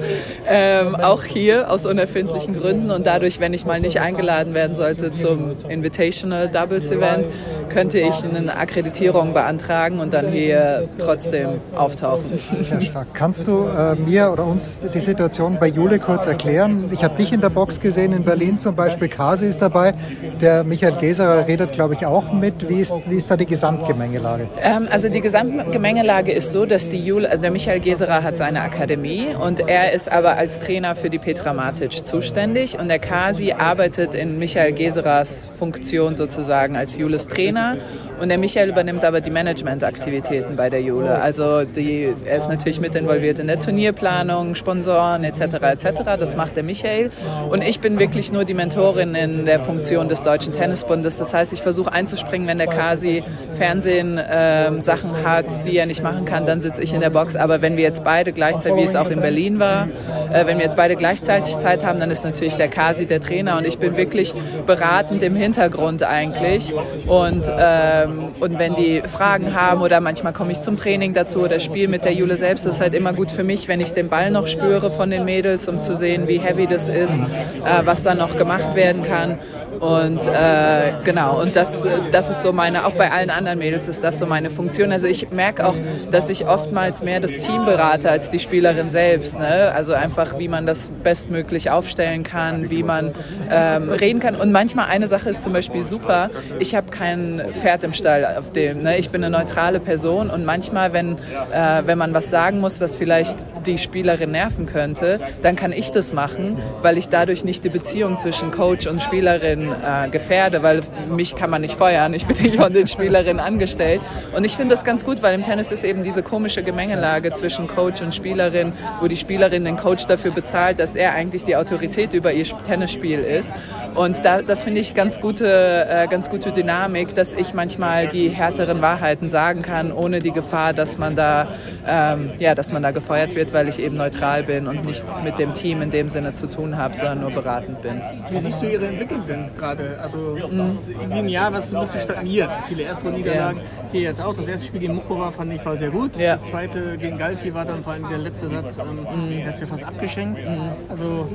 Ähm, 0.49 0.95
auch 0.95 1.25
hier 1.25 1.71
aus 1.71 1.85
unerfindlichen 1.85 2.55
Gründen 2.55 2.91
und 2.91 3.07
dadurch, 3.07 3.41
wenn 3.41 3.53
ich 3.53 3.67
mal 3.67 3.81
nicht 3.81 4.01
eingeladen 4.01 4.55
werden 4.55 4.75
sollte 4.75 5.13
zum 5.13 5.57
Invitational 5.69 6.49
Doubles 6.49 6.91
Event, 6.91 7.27
könnte 7.69 7.99
ich 7.99 8.15
eine 8.25 8.57
Akkreditierung 8.57 9.33
beantragen 9.33 9.99
und 9.99 10.15
dann 10.15 10.29
hier 10.29 10.89
trotzdem 10.99 11.61
auftauchen. 11.75 12.39
Sehr 12.55 12.81
stark. 12.81 13.09
Kannst 13.15 13.47
du 13.47 13.67
äh, 13.67 13.95
mir 13.97 14.31
oder 14.33 14.47
uns 14.47 14.81
die 14.95 15.01
Situation 15.01 15.59
bei 15.59 15.67
Jule 15.67 15.99
kurz 15.99 16.27
erklären? 16.27 16.91
Ich 16.93 17.03
habe 17.03 17.17
dich 17.17 17.33
in 17.33 17.41
der 17.41 17.51
Box 17.51 17.81
gesehen 17.81 18.13
in 18.13 18.23
Berlin 18.25 18.59
zum 18.59 18.75
Beispiel. 18.77 19.09
Kasi 19.09 19.47
ist 19.47 19.61
dabei. 19.61 19.95
Der 20.41 20.65
Michael 20.65 20.97
Geserer 20.97 21.47
redet, 21.47 21.73
glaube 21.73 21.95
ich, 21.95 22.07
auch 22.07 22.33
mit. 22.33 22.69
Wie 22.69 22.81
ist, 22.81 22.95
wie 23.07 23.17
ist 23.17 23.31
da 23.31 23.37
die 23.37 23.47
Gesamtgemengelage? 23.47 24.49
Ähm, 24.63 24.87
also 24.91 25.09
die 25.09 25.21
Gesamtgemengelage 25.21 26.13
Lage 26.13 26.33
ist 26.33 26.53
so, 26.53 26.67
dass 26.67 26.91
die 26.91 26.99
Jule, 26.99 27.29
also 27.29 27.41
der 27.41 27.51
Michael 27.51 27.72
Geserer 27.81 28.23
hat 28.23 28.37
seine 28.37 28.63
Akademie 28.63 29.35
und 29.35 29.61
er 29.61 29.93
ist 29.93 30.11
aber 30.11 30.37
als 30.37 30.61
Trainer 30.61 30.95
für 30.95 31.11
die 31.11 31.19
Petra 31.19 31.53
Matic 31.53 32.05
zuständig. 32.05 32.79
Und 32.79 32.89
der 32.89 32.99
Kasi 32.99 33.53
arbeitet 33.53 34.15
in 34.15 34.39
Michael 34.39 34.73
Geserers 34.73 35.49
Funktion 35.59 36.17
sozusagen 36.17 36.77
als 36.77 36.97
Jules 36.97 37.29
Trainer 37.29 37.77
und 38.23 38.29
der 38.29 38.39
Michael 38.39 38.69
übernimmt 38.69 39.05
aber 39.05 39.21
die 39.21 39.31
Managementaktivitäten 39.31 40.55
bei 40.55 40.71
der 40.71 40.81
Jule. 40.81 41.21
Also 41.21 41.65
die, 41.65 42.15
er 42.25 42.37
ist 42.37 42.49
natürlich 42.49 42.79
mit 42.79 42.95
involviert 42.95 43.41
in 43.41 43.49
der 43.49 43.59
Turnierplanung, 43.59 44.55
Sponsoren 44.55 45.25
etc. 45.25 45.41
etc. 45.41 46.03
Das 46.21 46.37
macht 46.37 46.55
der 46.55 46.63
Michael 46.63 47.11
und 47.51 47.65
ich 47.65 47.81
bin 47.81 47.99
wirklich 47.99 48.31
nur 48.31 48.45
die 48.45 48.55
Mentorin 48.55 49.17
in 49.17 49.45
der 49.45 49.59
Funktion 49.59 50.09
des 50.09 50.23
Deutschen 50.23 50.53
Tennisbundes. 50.53 51.17
Das 51.17 51.35
heißt, 51.35 51.53
ich 51.53 51.63
versuche 51.63 51.91
einzuspringen, 51.91 52.47
wenn 52.47 52.59
der 52.59 52.69
Kasi 52.69 53.25
Fernsehen 53.55 54.21
ähm, 54.31 54.81
Sachen 54.81 55.11
hat, 55.25 55.47
die 55.67 55.77
er 55.77 55.87
nicht 55.87 56.05
machen 56.05 56.25
kann, 56.25 56.47
dann 56.47 56.61
sitze 56.61 56.81
ich 56.81 56.95
in 56.95 57.01
der 57.01 57.11
Box. 57.11 57.35
Aber 57.35 57.61
wenn 57.61 57.77
wir 57.77 57.83
jetzt 57.83 58.05
beide 58.05 58.33
gleichzeitig, 58.33 58.77
wie 58.77 58.85
es 58.85 58.95
auch 58.95 59.11
in 59.11 59.21
Berlin 59.21 59.59
war, 59.59 59.89
äh, 60.33 60.47
wenn 60.47 60.59
wir 60.59 60.65
jetzt 60.65 60.77
beide 60.77 60.95
gleichzeitig 60.95 61.59
Zeit 61.59 61.85
haben, 61.85 61.99
dann 61.99 62.13
ist 62.13 62.23
natürlich 62.23 62.55
der 62.55 62.69
Kasi 62.69 63.05
der 63.07 63.21
Trainer 63.21 63.59
und 63.59 63.67
ich 63.67 63.79
bin 63.79 63.97
wirklich 63.97 64.33
beratend 64.65 65.25
im 65.25 65.35
Hintergrund 65.35 66.05
eigentlich. 66.05 66.73
Und, 67.09 67.51
ähm, 67.59 68.12
und 68.41 68.59
wenn 68.59 68.75
die 68.75 69.03
Fragen 69.07 69.55
haben 69.55 69.81
oder 69.83 70.01
manchmal 70.01 70.33
komme 70.33 70.53
ich 70.53 70.61
zum 70.61 70.77
Training 70.77 71.15
dazu 71.15 71.41
oder 71.41 71.61
spiele 71.61 71.89
mit 71.89 72.05
der 72.05 72.13
Jule 72.13 72.37
selbst, 72.37 72.67
ist 72.67 72.81
halt 72.81 72.95
immer 72.95 73.13
gut 73.13 73.31
für 73.31 73.45
mich, 73.45 73.69
wenn 73.69 73.81
ich 73.81 73.93
den 73.93 74.09
Ball 74.09 74.31
noch 74.31 74.47
spüre 74.47 74.91
von 74.91 75.11
den 75.11 75.25
Mädels, 75.25 75.69
um 75.69 75.81
zu 75.81 75.97
sehen, 75.97 76.29
wie 76.29 76.39
heavy 76.39 76.67
das 76.67 76.89
ist, 76.89 77.21
äh, 77.21 77.85
was 77.85 78.03
da 78.03 78.15
noch 78.15 78.37
gemacht 78.37 78.75
werden 78.75 79.03
kann. 79.03 79.39
Und 79.81 80.21
äh, 80.27 80.93
genau, 81.05 81.41
und 81.41 81.57
das, 81.57 81.87
das 82.11 82.31
ist 82.31 82.43
so 82.43 82.53
meine, 82.53 82.87
auch 82.87 82.93
bei 82.93 83.11
allen 83.11 83.31
anderen 83.31 83.59
Mädels 83.59 83.89
ist 83.89 84.05
das 84.05 84.19
so 84.19 84.27
meine 84.27 84.51
Funktion. 84.51 84.93
Also 84.93 85.07
ich 85.07 85.31
merke 85.31 85.67
auch, 85.67 85.75
dass 86.11 86.29
ich 86.29 86.47
oftmals 86.47 87.03
mehr 87.03 87.21
das 87.21 87.39
Team 87.39 87.65
berate 87.65 88.11
als 88.11 88.31
die 88.31 88.39
Spielerin 88.39 88.91
selbst. 88.91 89.39
Ne? 89.39 89.73
Also 89.75 89.95
einfach, 89.95 90.39
wie 90.39 90.49
man 90.49 90.67
das 90.67 90.89
bestmöglich 91.03 91.71
aufstellen 91.71 92.23
kann, 92.23 92.71
wie 92.71 92.83
man 92.83 93.13
ähm, 93.51 93.91
reden 93.91 94.21
kann. 94.21 94.37
Und 94.37 94.53
manchmal 94.53 94.87
eine 94.87 95.09
Sache 95.09 95.31
ist 95.31 95.43
zum 95.43 95.53
Beispiel 95.53 95.85
super, 95.85 96.31
ich 96.59 96.75
habe 96.75 96.91
kein 96.91 97.43
Pferd 97.53 97.85
im 97.85 97.93
Stall 97.93 98.37
auf 98.39 98.53
dem. 98.53 98.83
Ne? 98.83 98.99
Ich 98.99 99.11
bin 99.11 99.25
eine 99.25 99.37
neutrale 99.37 99.81
Person 99.81 100.31
und 100.31 100.45
manchmal, 100.45 100.93
wenn, 100.93 101.17
äh, 101.53 101.83
wenn 101.85 101.99
man 101.99 102.15
was 102.15 102.31
sagen 102.31 102.61
muss, 102.61 102.81
was 102.81 102.97
vielleicht 102.97 103.45
die 103.67 103.79
Spielerin 103.79 104.33
nerven 104.33 104.67
könnte, 104.67 105.21
dann 105.43 105.57
kann 105.57 105.73
ich 105.73 105.91
das 105.91 106.13
machen, 106.13 106.59
weil 106.83 106.99
ich 106.99 107.09
dadurch 107.09 107.45
nicht 107.45 107.65
die 107.65 107.69
Beziehung 107.69 108.19
zwischen 108.19 108.51
Coach 108.51 108.87
und 108.87 109.03
Spielerin 109.03 109.62
Spielerinnen 109.63 110.07
äh, 110.07 110.11
gefährde, 110.11 110.63
weil 110.63 110.83
mich 111.09 111.35
kann 111.35 111.51
man 111.51 111.61
nicht 111.61 111.75
feuern. 111.75 112.15
Ich 112.15 112.27
bin 112.27 112.37
den 112.73 112.87
Spielerinnen 112.87 113.41
angestellt. 113.41 114.01
Und 114.35 114.45
ich 114.45 114.57
finde 114.57 114.75
das 114.75 114.85
ganz 114.85 115.05
gut, 115.05 115.23
weil 115.23 115.35
im 115.35 115.43
Tennis 115.43 115.73
ist 115.73 115.85
eben 115.85 116.03
diese 116.03 116.23
komische 116.23 116.63
Gemengelage 116.63 117.33
zwischen 117.33 117.67
Coach 117.67 118.01
und 118.03 118.15
Spielerin, 118.15 118.73
wo 119.01 119.09
die 119.09 119.17
Spielerin 119.17 119.65
den 119.65 119.77
Coach 119.77 120.07
dafür 120.07 120.33
bezahlt, 120.33 120.79
dass 120.79 120.97
er 120.97 121.13
eigentlich 121.13 121.45
die 121.45 121.57
Autorität 121.57 122.13
über 122.15 122.33
ihr 122.33 122.47
Tennisspiel 122.65 123.21
ist. 123.21 123.55
Und 123.95 124.25
da, 124.25 124.43
das 124.43 124.63
finde 124.63 124.81
ich 124.81 124.95
ganz 124.95 125.21
gute, 125.21 125.87
äh, 125.89 126.07
ganz 126.09 126.29
gute 126.29 126.53
Dynamik, 126.53 127.15
dass 127.15 127.35
ich 127.35 127.55
manchmal 127.55 128.09
die 128.09 128.29
härteren 128.29 128.83
Wahrheiten 128.83 129.29
sagen 129.29 129.63
kann, 129.63 129.93
ohne 129.93 130.21
die 130.21 130.33
Gefahr, 130.33 130.73
dass 130.73 130.99
man 130.99 131.17
da, 131.17 131.49
ähm, 131.87 132.31
ja, 132.39 132.55
dass 132.55 132.73
man 132.73 132.83
da 132.83 132.91
gefeuert 132.91 133.35
wird, 133.35 133.53
weil 133.53 133.69
ich 133.69 133.79
eben 133.79 133.97
neutral 133.97 134.45
bin 134.45 134.67
und 134.67 134.85
nichts 134.85 135.21
mit 135.23 135.39
dem 135.39 135.55
Team 135.55 135.83
in 135.83 135.91
dem 135.91 136.09
Sinne 136.09 136.33
zu 136.33 136.49
tun 136.49 136.77
habe, 136.77 136.95
sondern 136.95 137.21
nur 137.21 137.31
beratend 137.31 137.83
bin. 137.83 138.01
Wie 138.31 138.41
siehst 138.41 138.63
du 138.63 138.67
ihre 138.67 138.87
Entwicklung 138.87 139.23
denn 139.29 139.52
gerade? 139.57 139.99
Also 140.03 140.19
mhm. 140.19 140.79
irgendwie 140.89 141.19
ein 141.19 141.29
Jahr, 141.29 141.53
was 141.53 141.75
ein 141.75 141.81
bisschen 141.81 142.01
stagniert. 142.01 142.51
Viele 142.69 142.83
erste 142.83 143.11
Niederlagen. 143.11 143.59
Ja. 143.59 143.65
Hier 143.93 144.01
jetzt 144.03 144.21
auch. 144.21 144.35
Das 144.35 144.47
erste 144.47 144.67
Spiel 144.67 144.81
gegen 144.81 144.95
Muchova 144.95 145.31
fand 145.31 145.53
ich 145.53 145.65
war 145.65 145.77
sehr 145.77 145.91
gut. 145.91 146.17
Ja. 146.17 146.37
Das 146.37 146.47
zweite 146.47 146.97
gegen 146.97 147.19
Galfi 147.19 147.55
war 147.55 147.65
dann 147.65 147.83
vor 147.83 147.93
allem 147.93 148.09
der 148.09 148.19
letzte 148.19 148.49
Satz. 148.51 148.79
Ähm, 148.79 149.01
mhm. 149.01 149.47
hat 149.47 149.55
es 149.55 149.61
ja 149.61 149.67
fast 149.67 149.85
abgeschenkt. 149.85 150.41
Mhm. 150.45 150.73
Also 150.89 151.29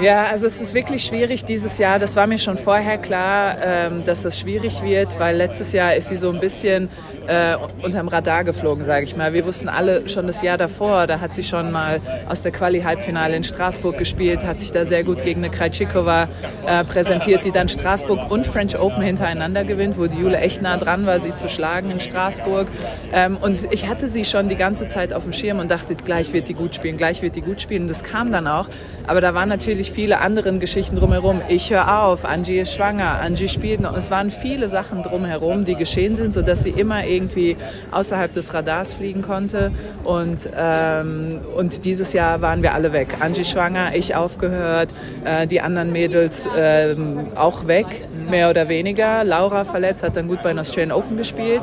ja, 0.00 0.24
also 0.24 0.46
es 0.46 0.60
ist 0.60 0.74
wirklich 0.74 1.04
schwierig 1.04 1.44
dieses 1.44 1.78
Jahr. 1.78 1.98
Das 1.98 2.16
war 2.16 2.26
mir 2.26 2.38
schon 2.38 2.58
vorher 2.58 2.98
klar, 2.98 3.56
ähm, 3.62 4.04
dass 4.04 4.24
es 4.24 4.38
schwierig 4.38 4.82
wird, 4.82 5.18
weil 5.18 5.36
letztes 5.36 5.72
Jahr 5.72 5.94
ist 5.94 6.08
sie 6.08 6.16
so 6.16 6.30
ein 6.30 6.40
bisschen 6.40 6.88
äh, 7.26 7.56
unterm 7.82 8.08
Radar 8.08 8.44
geflogen, 8.44 8.84
sage 8.84 9.04
ich 9.04 9.16
mal. 9.16 9.32
Wir 9.32 9.46
wussten 9.46 9.68
alle 9.68 10.08
schon 10.08 10.26
das 10.26 10.42
Jahr 10.42 10.58
davor, 10.58 11.06
da 11.06 11.20
hat 11.20 11.34
sie 11.34 11.44
schon 11.44 11.70
mal 11.70 12.00
aus 12.28 12.42
der 12.42 12.52
Quali-Halbfinale 12.52 13.36
in 13.36 13.44
Straßburg 13.44 13.98
gespielt, 13.98 14.44
hat 14.44 14.60
sich 14.60 14.72
da 14.72 14.84
sehr 14.84 15.04
gut 15.04 15.22
gegen 15.22 15.44
eine 15.44 15.50
Krajcikova 15.50 16.28
äh, 16.66 16.84
präsentiert, 16.84 17.01
die 17.44 17.50
dann 17.52 17.68
Straßburg 17.68 18.30
und 18.30 18.46
French 18.46 18.78
Open 18.78 19.02
hintereinander 19.02 19.64
gewinnt, 19.64 19.98
wo 19.98 20.06
die 20.06 20.18
Jule 20.18 20.38
echt 20.38 20.62
nah 20.62 20.76
dran 20.76 21.06
war, 21.06 21.20
sie 21.20 21.34
zu 21.34 21.48
schlagen 21.48 21.90
in 21.90 22.00
Straßburg. 22.00 22.68
Ähm, 23.12 23.36
und 23.40 23.72
ich 23.72 23.88
hatte 23.88 24.08
sie 24.08 24.24
schon 24.24 24.48
die 24.48 24.56
ganze 24.56 24.88
Zeit 24.88 25.12
auf 25.12 25.24
dem 25.24 25.32
Schirm 25.32 25.58
und 25.58 25.70
dachte, 25.70 25.94
gleich 25.94 26.32
wird 26.32 26.48
die 26.48 26.54
gut 26.54 26.74
spielen, 26.74 26.96
gleich 26.96 27.22
wird 27.22 27.36
die 27.36 27.40
gut 27.40 27.60
spielen. 27.60 27.88
Das 27.88 28.02
kam 28.04 28.30
dann 28.30 28.46
auch. 28.46 28.66
Aber 29.06 29.20
da 29.20 29.34
waren 29.34 29.48
natürlich 29.48 29.92
viele 29.92 30.20
andere 30.20 30.52
Geschichten 30.58 30.96
drumherum. 30.96 31.40
Ich 31.48 31.70
höre 31.70 32.02
auf, 32.02 32.24
Angie 32.24 32.58
ist 32.58 32.74
schwanger, 32.74 33.20
Angie 33.20 33.48
spielt 33.48 33.80
noch. 33.80 33.96
Es 33.96 34.10
waren 34.10 34.30
viele 34.30 34.68
Sachen 34.68 35.02
drumherum, 35.02 35.64
die 35.64 35.74
geschehen 35.74 36.16
sind, 36.16 36.34
sodass 36.34 36.62
sie 36.62 36.70
immer 36.70 37.06
irgendwie 37.06 37.56
außerhalb 37.90 38.32
des 38.32 38.54
Radars 38.54 38.94
fliegen 38.94 39.22
konnte. 39.22 39.72
Und, 40.04 40.48
ähm, 40.56 41.40
und 41.56 41.84
dieses 41.84 42.12
Jahr 42.12 42.40
waren 42.42 42.62
wir 42.62 42.74
alle 42.74 42.92
weg. 42.92 43.16
Angie 43.20 43.44
schwanger, 43.44 43.94
ich 43.94 44.14
aufgehört, 44.14 44.90
äh, 45.24 45.46
die 45.46 45.60
anderen 45.60 45.92
Mädels 45.92 46.46
äh, 46.46 46.91
auch 47.34 47.66
weg, 47.66 47.86
mehr 48.30 48.50
oder 48.50 48.68
weniger. 48.68 49.24
Laura 49.24 49.64
verletzt, 49.64 50.02
hat 50.02 50.16
dann 50.16 50.28
gut 50.28 50.42
bei 50.42 50.50
den 50.50 50.58
Australian 50.58 50.92
Open 50.92 51.16
gespielt 51.16 51.62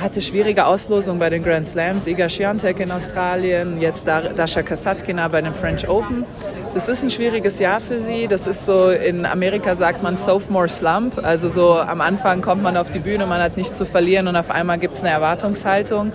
hatte 0.00 0.20
schwierige 0.20 0.66
Auslosung 0.66 1.18
bei 1.18 1.30
den 1.30 1.42
Grand 1.42 1.66
Slams. 1.66 2.06
Iga 2.06 2.28
Swiatek 2.28 2.80
in 2.80 2.90
Australien, 2.90 3.80
jetzt 3.80 4.06
Dasha 4.06 4.62
Kasatkina 4.62 5.28
bei 5.28 5.40
den 5.40 5.54
French 5.54 5.88
Open. 5.88 6.26
Das 6.74 6.88
ist 6.88 7.04
ein 7.04 7.10
schwieriges 7.10 7.58
Jahr 7.58 7.80
für 7.80 8.00
sie. 8.00 8.26
Das 8.26 8.46
ist 8.46 8.66
so, 8.66 8.90
in 8.90 9.26
Amerika 9.26 9.74
sagt 9.74 10.02
man 10.02 10.16
Sophomore 10.16 10.68
Slump. 10.68 11.20
Also 11.22 11.48
so 11.48 11.78
am 11.78 12.00
Anfang 12.00 12.40
kommt 12.40 12.62
man 12.62 12.76
auf 12.76 12.90
die 12.90 12.98
Bühne, 12.98 13.26
man 13.26 13.40
hat 13.40 13.56
nichts 13.56 13.76
zu 13.76 13.86
verlieren 13.86 14.26
und 14.28 14.36
auf 14.36 14.50
einmal 14.50 14.78
gibt 14.78 14.94
es 14.94 15.02
eine 15.02 15.10
Erwartungshaltung 15.10 16.12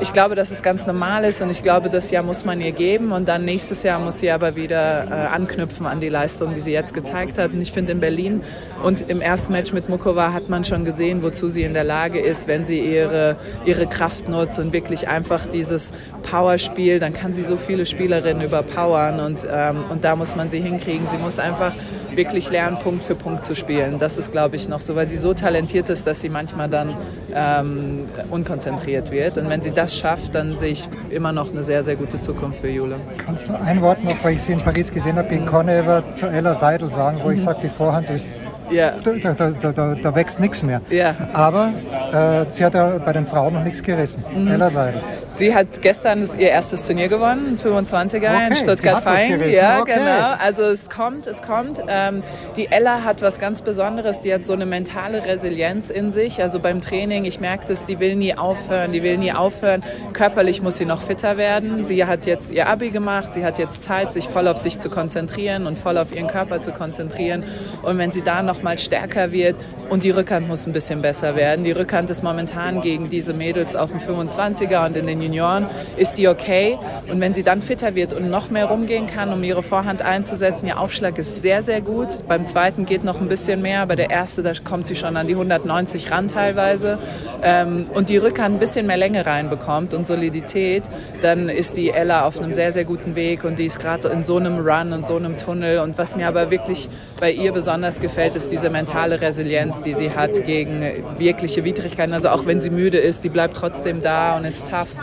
ich 0.00 0.12
glaube, 0.14 0.34
dass 0.34 0.50
es 0.50 0.62
ganz 0.62 0.86
normal 0.86 1.24
ist 1.24 1.42
und 1.42 1.50
ich 1.50 1.62
glaube, 1.62 1.90
das 1.90 2.10
Jahr 2.10 2.22
muss 2.22 2.44
man 2.44 2.60
ihr 2.60 2.72
geben 2.72 3.12
und 3.12 3.28
dann 3.28 3.44
nächstes 3.44 3.82
Jahr 3.82 3.98
muss 3.98 4.20
sie 4.20 4.30
aber 4.30 4.56
wieder 4.56 5.04
äh, 5.04 5.26
anknüpfen 5.26 5.86
an 5.86 6.00
die 6.00 6.08
Leistung, 6.08 6.54
die 6.54 6.60
sie 6.60 6.72
jetzt 6.72 6.94
gezeigt 6.94 7.38
hat. 7.38 7.52
Und 7.52 7.60
ich 7.60 7.72
finde 7.72 7.92
in 7.92 8.00
Berlin 8.00 8.42
und 8.82 9.10
im 9.10 9.20
ersten 9.20 9.52
Match 9.52 9.72
mit 9.72 9.88
Mukova 9.88 10.32
hat 10.32 10.48
man 10.48 10.64
schon 10.64 10.84
gesehen, 10.84 11.22
wozu 11.22 11.48
sie 11.48 11.64
in 11.64 11.74
der 11.74 11.84
Lage 11.84 12.18
ist, 12.18 12.48
wenn 12.48 12.64
sie 12.64 12.80
ihre, 12.80 13.36
ihre 13.66 13.86
Kraft 13.86 14.28
nutzt 14.28 14.58
und 14.58 14.72
wirklich 14.72 15.08
einfach 15.08 15.46
dieses 15.46 15.92
Powerspiel, 16.22 16.98
dann 16.98 17.12
kann 17.12 17.34
sie 17.34 17.42
so 17.42 17.58
viele 17.58 17.84
Spielerinnen 17.84 18.42
überpowern 18.42 19.20
und, 19.20 19.46
ähm, 19.50 19.84
und 19.90 20.04
da 20.04 20.16
muss 20.16 20.34
man 20.34 20.48
sie 20.48 20.60
hinkriegen. 20.60 21.06
Sie 21.08 21.18
muss 21.18 21.38
einfach 21.38 21.74
wirklich 22.20 22.50
lernen, 22.50 22.76
Punkt 22.76 23.02
für 23.02 23.14
Punkt 23.14 23.46
zu 23.46 23.56
spielen. 23.56 23.98
Das 23.98 24.18
ist, 24.18 24.30
glaube 24.30 24.56
ich, 24.56 24.68
noch 24.68 24.80
so, 24.80 24.94
weil 24.94 25.08
sie 25.08 25.16
so 25.16 25.32
talentiert 25.32 25.88
ist, 25.88 26.06
dass 26.06 26.20
sie 26.20 26.28
manchmal 26.28 26.68
dann 26.68 26.94
ähm, 27.34 28.08
unkonzentriert 28.30 29.10
wird. 29.10 29.38
Und 29.38 29.48
wenn 29.48 29.62
sie 29.62 29.70
das 29.70 29.96
schafft, 29.96 30.34
dann 30.34 30.58
sehe 30.58 30.72
ich 30.72 30.88
immer 31.08 31.32
noch 31.32 31.50
eine 31.50 31.62
sehr, 31.62 31.82
sehr 31.82 31.96
gute 31.96 32.20
Zukunft 32.20 32.60
für 32.60 32.68
Jule. 32.68 32.96
Kannst 33.24 33.48
du 33.48 33.54
ein 33.58 33.80
Wort 33.80 34.04
noch, 34.04 34.22
weil 34.22 34.34
ich 34.34 34.42
sie 34.42 34.52
in 34.52 34.60
Paris 34.60 34.90
gesehen 34.90 35.16
habe, 35.16 35.28
gegen 35.28 35.46
Conever 35.46 36.12
zu 36.12 36.26
Ella 36.26 36.52
Seidel 36.52 36.90
sagen, 36.90 37.20
wo 37.22 37.30
ich 37.30 37.40
sage, 37.40 37.60
die 37.62 37.70
Vorhand 37.70 38.10
ist 38.10 38.40
ja. 38.70 39.00
Da, 39.02 39.34
da, 39.34 39.50
da, 39.50 39.94
da, 39.94 40.14
wächst 40.14 40.38
nichts 40.38 40.62
mehr. 40.62 40.80
Ja. 40.90 41.14
Aber 41.32 41.72
äh, 42.12 42.50
sie 42.50 42.64
hat 42.64 42.74
ja 42.74 42.98
bei 42.98 43.12
den 43.12 43.26
Frauen 43.26 43.54
noch 43.54 43.64
nichts 43.64 43.82
gerissen. 43.82 44.22
Mhm. 44.32 44.46
Ella 44.46 44.70
Seidel. 44.70 45.00
Sie 45.40 45.54
hat 45.54 45.80
gestern 45.80 46.28
ihr 46.38 46.50
erstes 46.50 46.82
Turnier 46.82 47.08
gewonnen, 47.08 47.58
25er 47.58 48.16
okay. 48.16 48.48
in 48.48 48.56
Stuttgart-Fein. 48.56 49.50
Ja, 49.50 49.80
okay. 49.80 49.94
genau. 49.94 50.34
Also 50.38 50.64
es 50.64 50.90
kommt, 50.90 51.26
es 51.26 51.40
kommt. 51.40 51.82
Ähm, 51.88 52.22
die 52.56 52.66
Ella 52.66 53.04
hat 53.04 53.22
was 53.22 53.38
ganz 53.38 53.62
Besonderes. 53.62 54.20
Die 54.20 54.34
hat 54.34 54.44
so 54.44 54.52
eine 54.52 54.66
mentale 54.66 55.24
Resilienz 55.24 55.88
in 55.88 56.12
sich. 56.12 56.42
Also 56.42 56.60
beim 56.60 56.82
Training, 56.82 57.24
ich 57.24 57.40
merke 57.40 57.64
das, 57.68 57.86
die 57.86 58.00
will 58.00 58.16
nie 58.16 58.36
aufhören, 58.36 58.92
die 58.92 59.02
will 59.02 59.16
nie 59.16 59.32
aufhören. 59.32 59.82
Körperlich 60.12 60.60
muss 60.60 60.76
sie 60.76 60.84
noch 60.84 61.00
fitter 61.00 61.38
werden. 61.38 61.86
Sie 61.86 62.04
hat 62.04 62.26
jetzt 62.26 62.50
ihr 62.50 62.68
Abi 62.68 62.90
gemacht. 62.90 63.32
Sie 63.32 63.42
hat 63.42 63.58
jetzt 63.58 63.82
Zeit, 63.82 64.12
sich 64.12 64.28
voll 64.28 64.46
auf 64.46 64.58
sich 64.58 64.78
zu 64.78 64.90
konzentrieren 64.90 65.66
und 65.66 65.78
voll 65.78 65.96
auf 65.96 66.14
ihren 66.14 66.26
Körper 66.26 66.60
zu 66.60 66.72
konzentrieren. 66.72 67.44
Und 67.80 67.96
wenn 67.96 68.12
sie 68.12 68.20
da 68.20 68.42
noch 68.42 68.62
mal 68.62 68.78
stärker 68.78 69.32
wird 69.32 69.56
und 69.88 70.04
die 70.04 70.10
Rückhand 70.10 70.46
muss 70.46 70.66
ein 70.66 70.74
bisschen 70.74 71.00
besser 71.00 71.34
werden. 71.34 71.64
Die 71.64 71.72
Rückhand 71.72 72.10
ist 72.10 72.22
momentan 72.22 72.82
gegen 72.82 73.08
diese 73.08 73.32
Mädels 73.32 73.74
auf 73.74 73.90
dem 73.90 74.00
25er 74.00 74.84
und 74.84 74.98
in 74.98 75.06
den 75.06 75.29
Junioren 75.30 75.66
ist 75.96 76.14
die 76.14 76.28
okay. 76.28 76.78
Und 77.08 77.20
wenn 77.20 77.34
sie 77.34 77.42
dann 77.42 77.62
fitter 77.62 77.94
wird 77.94 78.12
und 78.12 78.28
noch 78.28 78.50
mehr 78.50 78.66
rumgehen 78.66 79.06
kann, 79.06 79.32
um 79.32 79.42
ihre 79.42 79.62
Vorhand 79.62 80.02
einzusetzen, 80.02 80.66
ihr 80.66 80.78
Aufschlag 80.78 81.18
ist 81.18 81.40
sehr, 81.40 81.62
sehr 81.62 81.80
gut. 81.80 82.08
Beim 82.26 82.46
zweiten 82.46 82.84
geht 82.84 83.04
noch 83.04 83.20
ein 83.20 83.28
bisschen 83.28 83.62
mehr, 83.62 83.80
aber 83.80 83.96
der 83.96 84.10
erste, 84.10 84.42
da 84.42 84.52
kommt 84.64 84.86
sie 84.86 84.96
schon 84.96 85.16
an 85.16 85.26
die 85.26 85.34
190 85.34 86.10
ran 86.10 86.28
teilweise. 86.28 86.98
Ähm, 87.42 87.86
und 87.94 88.08
die 88.08 88.16
Rückhand 88.16 88.56
ein 88.56 88.58
bisschen 88.58 88.86
mehr 88.86 88.96
Länge 88.96 89.24
reinbekommt 89.24 89.94
und 89.94 90.06
Solidität, 90.06 90.82
dann 91.22 91.48
ist 91.48 91.76
die 91.76 91.90
Ella 91.90 92.26
auf 92.26 92.40
einem 92.40 92.52
sehr, 92.52 92.72
sehr 92.72 92.84
guten 92.84 93.14
Weg 93.14 93.44
und 93.44 93.58
die 93.58 93.66
ist 93.66 93.78
gerade 93.78 94.08
in 94.08 94.24
so 94.24 94.36
einem 94.36 94.58
Run 94.58 94.92
und 94.92 95.06
so 95.06 95.16
einem 95.16 95.36
Tunnel. 95.36 95.78
Und 95.78 95.96
was 95.96 96.16
mir 96.16 96.26
aber 96.26 96.50
wirklich 96.50 96.88
bei 97.20 97.30
ihr 97.30 97.52
besonders 97.52 98.00
gefällt, 98.00 98.34
ist 98.34 98.50
diese 98.50 98.70
mentale 98.70 99.20
Resilienz, 99.20 99.82
die 99.82 99.94
sie 99.94 100.10
hat 100.10 100.42
gegen 100.44 100.82
wirkliche 101.18 101.64
Widrigkeiten. 101.64 102.14
Also 102.14 102.30
auch 102.30 102.46
wenn 102.46 102.60
sie 102.60 102.70
müde 102.70 102.98
ist, 102.98 103.22
die 103.22 103.28
bleibt 103.28 103.56
trotzdem 103.56 104.00
da 104.00 104.36
und 104.36 104.44
ist 104.44 104.66
tough. 104.66 104.94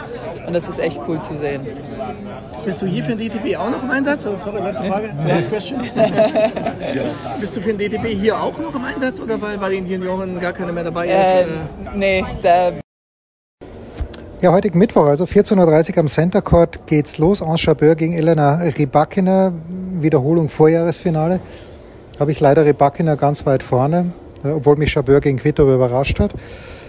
Und 0.45 0.55
das 0.55 0.67
ist 0.67 0.79
echt 0.79 0.99
cool 1.07 1.21
zu 1.21 1.35
sehen. 1.35 1.65
Bist 2.65 2.81
du 2.81 2.85
hier 2.85 3.03
für 3.03 3.15
den 3.15 3.29
DTB 3.29 3.57
auch 3.57 3.69
noch 3.69 3.83
im 3.83 3.91
Einsatz? 3.91 4.25
Oh, 4.25 4.35
sorry, 4.43 4.61
letzte 4.61 4.83
Frage. 4.85 5.09
Last 5.25 5.49
question. 5.49 5.79
Bist 7.39 7.55
du 7.55 7.61
für 7.61 7.73
den 7.73 7.77
DTB 7.77 8.07
hier 8.07 8.37
auch 8.37 8.57
noch 8.57 8.75
im 8.75 8.83
Einsatz 8.83 9.19
oder 9.19 9.41
weil 9.41 9.57
bei 9.57 9.69
den 9.69 9.87
Junioren 9.87 10.39
gar 10.39 10.53
keiner 10.53 10.73
mehr 10.73 10.83
dabei 10.83 11.07
ist? 11.07 11.13
Äh, 11.13 11.45
nee, 11.95 12.25
da 12.41 12.73
ja, 14.39 14.51
heutigen 14.51 14.77
Mittwoch, 14.77 15.07
also 15.07 15.23
14.30 15.23 15.93
Uhr 15.93 15.97
am 15.97 16.07
Center 16.07 16.43
Court 16.43 16.85
geht's 16.85 17.17
los. 17.17 17.41
Ange 17.41 17.57
Chabeur 17.57 17.95
gegen 17.95 18.13
Elena 18.13 18.61
Rybakina. 18.61 19.51
Wiederholung 19.99 20.47
Vorjahresfinale. 20.47 21.39
Habe 22.19 22.31
ich 22.31 22.39
leider 22.39 22.65
Rybakina 22.65 23.13
ganz 23.13 23.45
weit 23.45 23.61
vorne, 23.61 24.11
äh, 24.43 24.49
obwohl 24.49 24.75
mich 24.75 24.91
Chabeur 24.91 25.21
gegen 25.21 25.37
Quito 25.37 25.63
überrascht 25.63 26.19
hat. 26.19 26.33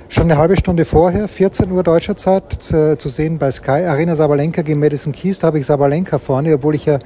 Schon 0.08 0.24
eine 0.24 0.38
halbe 0.38 0.56
Stunde 0.56 0.86
vorher, 0.86 1.28
14 1.28 1.70
Uhr 1.70 1.82
deutscher 1.82 2.16
Zeit, 2.16 2.50
zu, 2.62 2.96
zu 2.96 3.10
sehen 3.10 3.36
bei 3.36 3.50
Sky, 3.50 3.84
Arena 3.84 4.16
Sabalenka 4.16 4.62
gegen 4.62 4.80
Madison 4.80 5.12
Keys. 5.12 5.38
Da 5.38 5.48
habe 5.48 5.58
ich 5.58 5.66
Sabalenka 5.66 6.18
vorne, 6.18 6.54
obwohl 6.54 6.74
ich 6.74 6.86
ja 6.86 6.98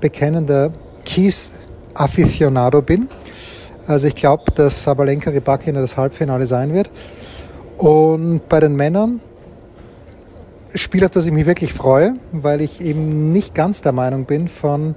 bekennender 0.00 0.72
Keys-Aficionado 1.04 2.82
bin. 2.82 3.08
Also 3.86 4.08
ich 4.08 4.16
glaube, 4.16 4.50
dass 4.56 4.82
Sabalenka 4.82 5.30
Rybakina 5.30 5.80
das 5.80 5.96
Halbfinale 5.96 6.46
sein 6.46 6.74
wird. 6.74 6.90
Und 7.76 8.48
bei 8.48 8.58
den 8.58 8.74
Männern 8.74 9.20
Spiel, 10.74 11.04
auf 11.04 11.12
das 11.12 11.26
ich 11.26 11.32
mich 11.32 11.46
wirklich 11.46 11.72
freue, 11.72 12.16
weil 12.32 12.60
ich 12.60 12.80
eben 12.80 13.32
nicht 13.32 13.54
ganz 13.54 13.82
der 13.82 13.92
Meinung 13.92 14.24
bin 14.24 14.48
von 14.48 14.96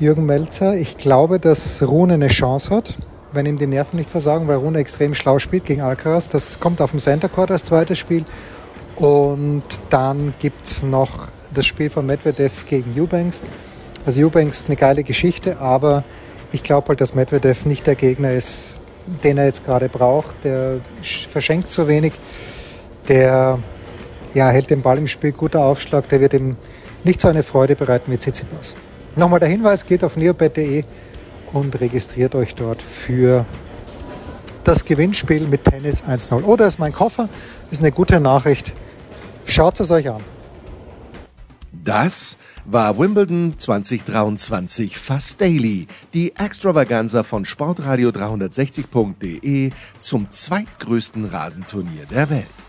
Jürgen 0.00 0.26
Melzer. 0.26 0.76
Ich 0.76 0.96
glaube, 0.96 1.40
dass 1.40 1.82
Rune 1.82 2.14
eine 2.14 2.28
Chance 2.28 2.74
hat, 2.74 2.94
wenn 3.32 3.46
ihm 3.46 3.58
die 3.58 3.66
Nerven 3.66 3.96
nicht 3.96 4.08
versagen, 4.08 4.46
weil 4.46 4.56
Rune 4.56 4.78
extrem 4.78 5.14
schlau 5.14 5.40
spielt 5.40 5.64
gegen 5.64 5.80
Alcaraz. 5.80 6.28
Das 6.28 6.60
kommt 6.60 6.80
auf 6.80 6.92
dem 6.92 7.00
Center 7.00 7.28
Court 7.28 7.50
als 7.50 7.64
zweites 7.64 7.98
Spiel. 7.98 8.24
Und 8.94 9.64
dann 9.90 10.34
gibt 10.38 10.66
es 10.66 10.82
noch 10.84 11.28
das 11.52 11.66
Spiel 11.66 11.90
von 11.90 12.06
Medvedev 12.06 12.66
gegen 12.68 12.94
Eubanks. 13.00 13.42
Also 14.06 14.20
Eubanks 14.24 14.66
eine 14.66 14.76
geile 14.76 15.02
Geschichte, 15.02 15.58
aber 15.58 16.04
ich 16.52 16.62
glaube 16.62 16.88
halt, 16.88 17.00
dass 17.00 17.14
Medvedev 17.14 17.66
nicht 17.66 17.86
der 17.86 17.96
Gegner 17.96 18.32
ist, 18.32 18.78
den 19.24 19.36
er 19.36 19.46
jetzt 19.46 19.64
gerade 19.64 19.88
braucht. 19.88 20.36
Der 20.44 20.80
verschenkt 21.30 21.72
zu 21.72 21.88
wenig. 21.88 22.12
Der 23.08 23.58
ja, 24.34 24.48
hält 24.48 24.70
den 24.70 24.82
Ball 24.82 24.98
im 24.98 25.08
Spiel, 25.08 25.32
guter 25.32 25.64
Aufschlag. 25.64 26.08
Der 26.08 26.20
wird 26.20 26.34
ihm 26.34 26.56
nicht 27.02 27.20
so 27.20 27.28
eine 27.28 27.42
Freude 27.42 27.74
bereiten 27.74 28.12
wie 28.12 28.18
Tsitsipas. 28.18 28.76
Nochmal 29.18 29.40
der 29.40 29.48
Hinweis, 29.48 29.84
geht 29.84 30.04
auf 30.04 30.16
neobet.de 30.16 30.84
und 31.52 31.80
registriert 31.80 32.36
euch 32.36 32.54
dort 32.54 32.80
für 32.80 33.44
das 34.62 34.84
Gewinnspiel 34.84 35.48
mit 35.48 35.64
Tennis 35.64 36.04
1-0. 36.04 36.44
Oder 36.44 36.68
ist 36.68 36.78
mein 36.78 36.92
Koffer, 36.92 37.28
ist 37.72 37.80
eine 37.80 37.90
gute 37.90 38.20
Nachricht. 38.20 38.72
Schaut 39.44 39.80
es 39.80 39.90
euch 39.90 40.08
an. 40.08 40.20
Das 41.72 42.36
war 42.64 42.96
Wimbledon 42.96 43.54
2023 43.58 44.96
Fast 44.96 45.40
Daily, 45.40 45.88
die 46.14 46.36
Extravaganza 46.36 47.24
von 47.24 47.44
Sportradio 47.44 48.10
360.de 48.10 49.72
zum 49.98 50.30
zweitgrößten 50.30 51.24
Rasenturnier 51.24 52.06
der 52.08 52.30
Welt. 52.30 52.67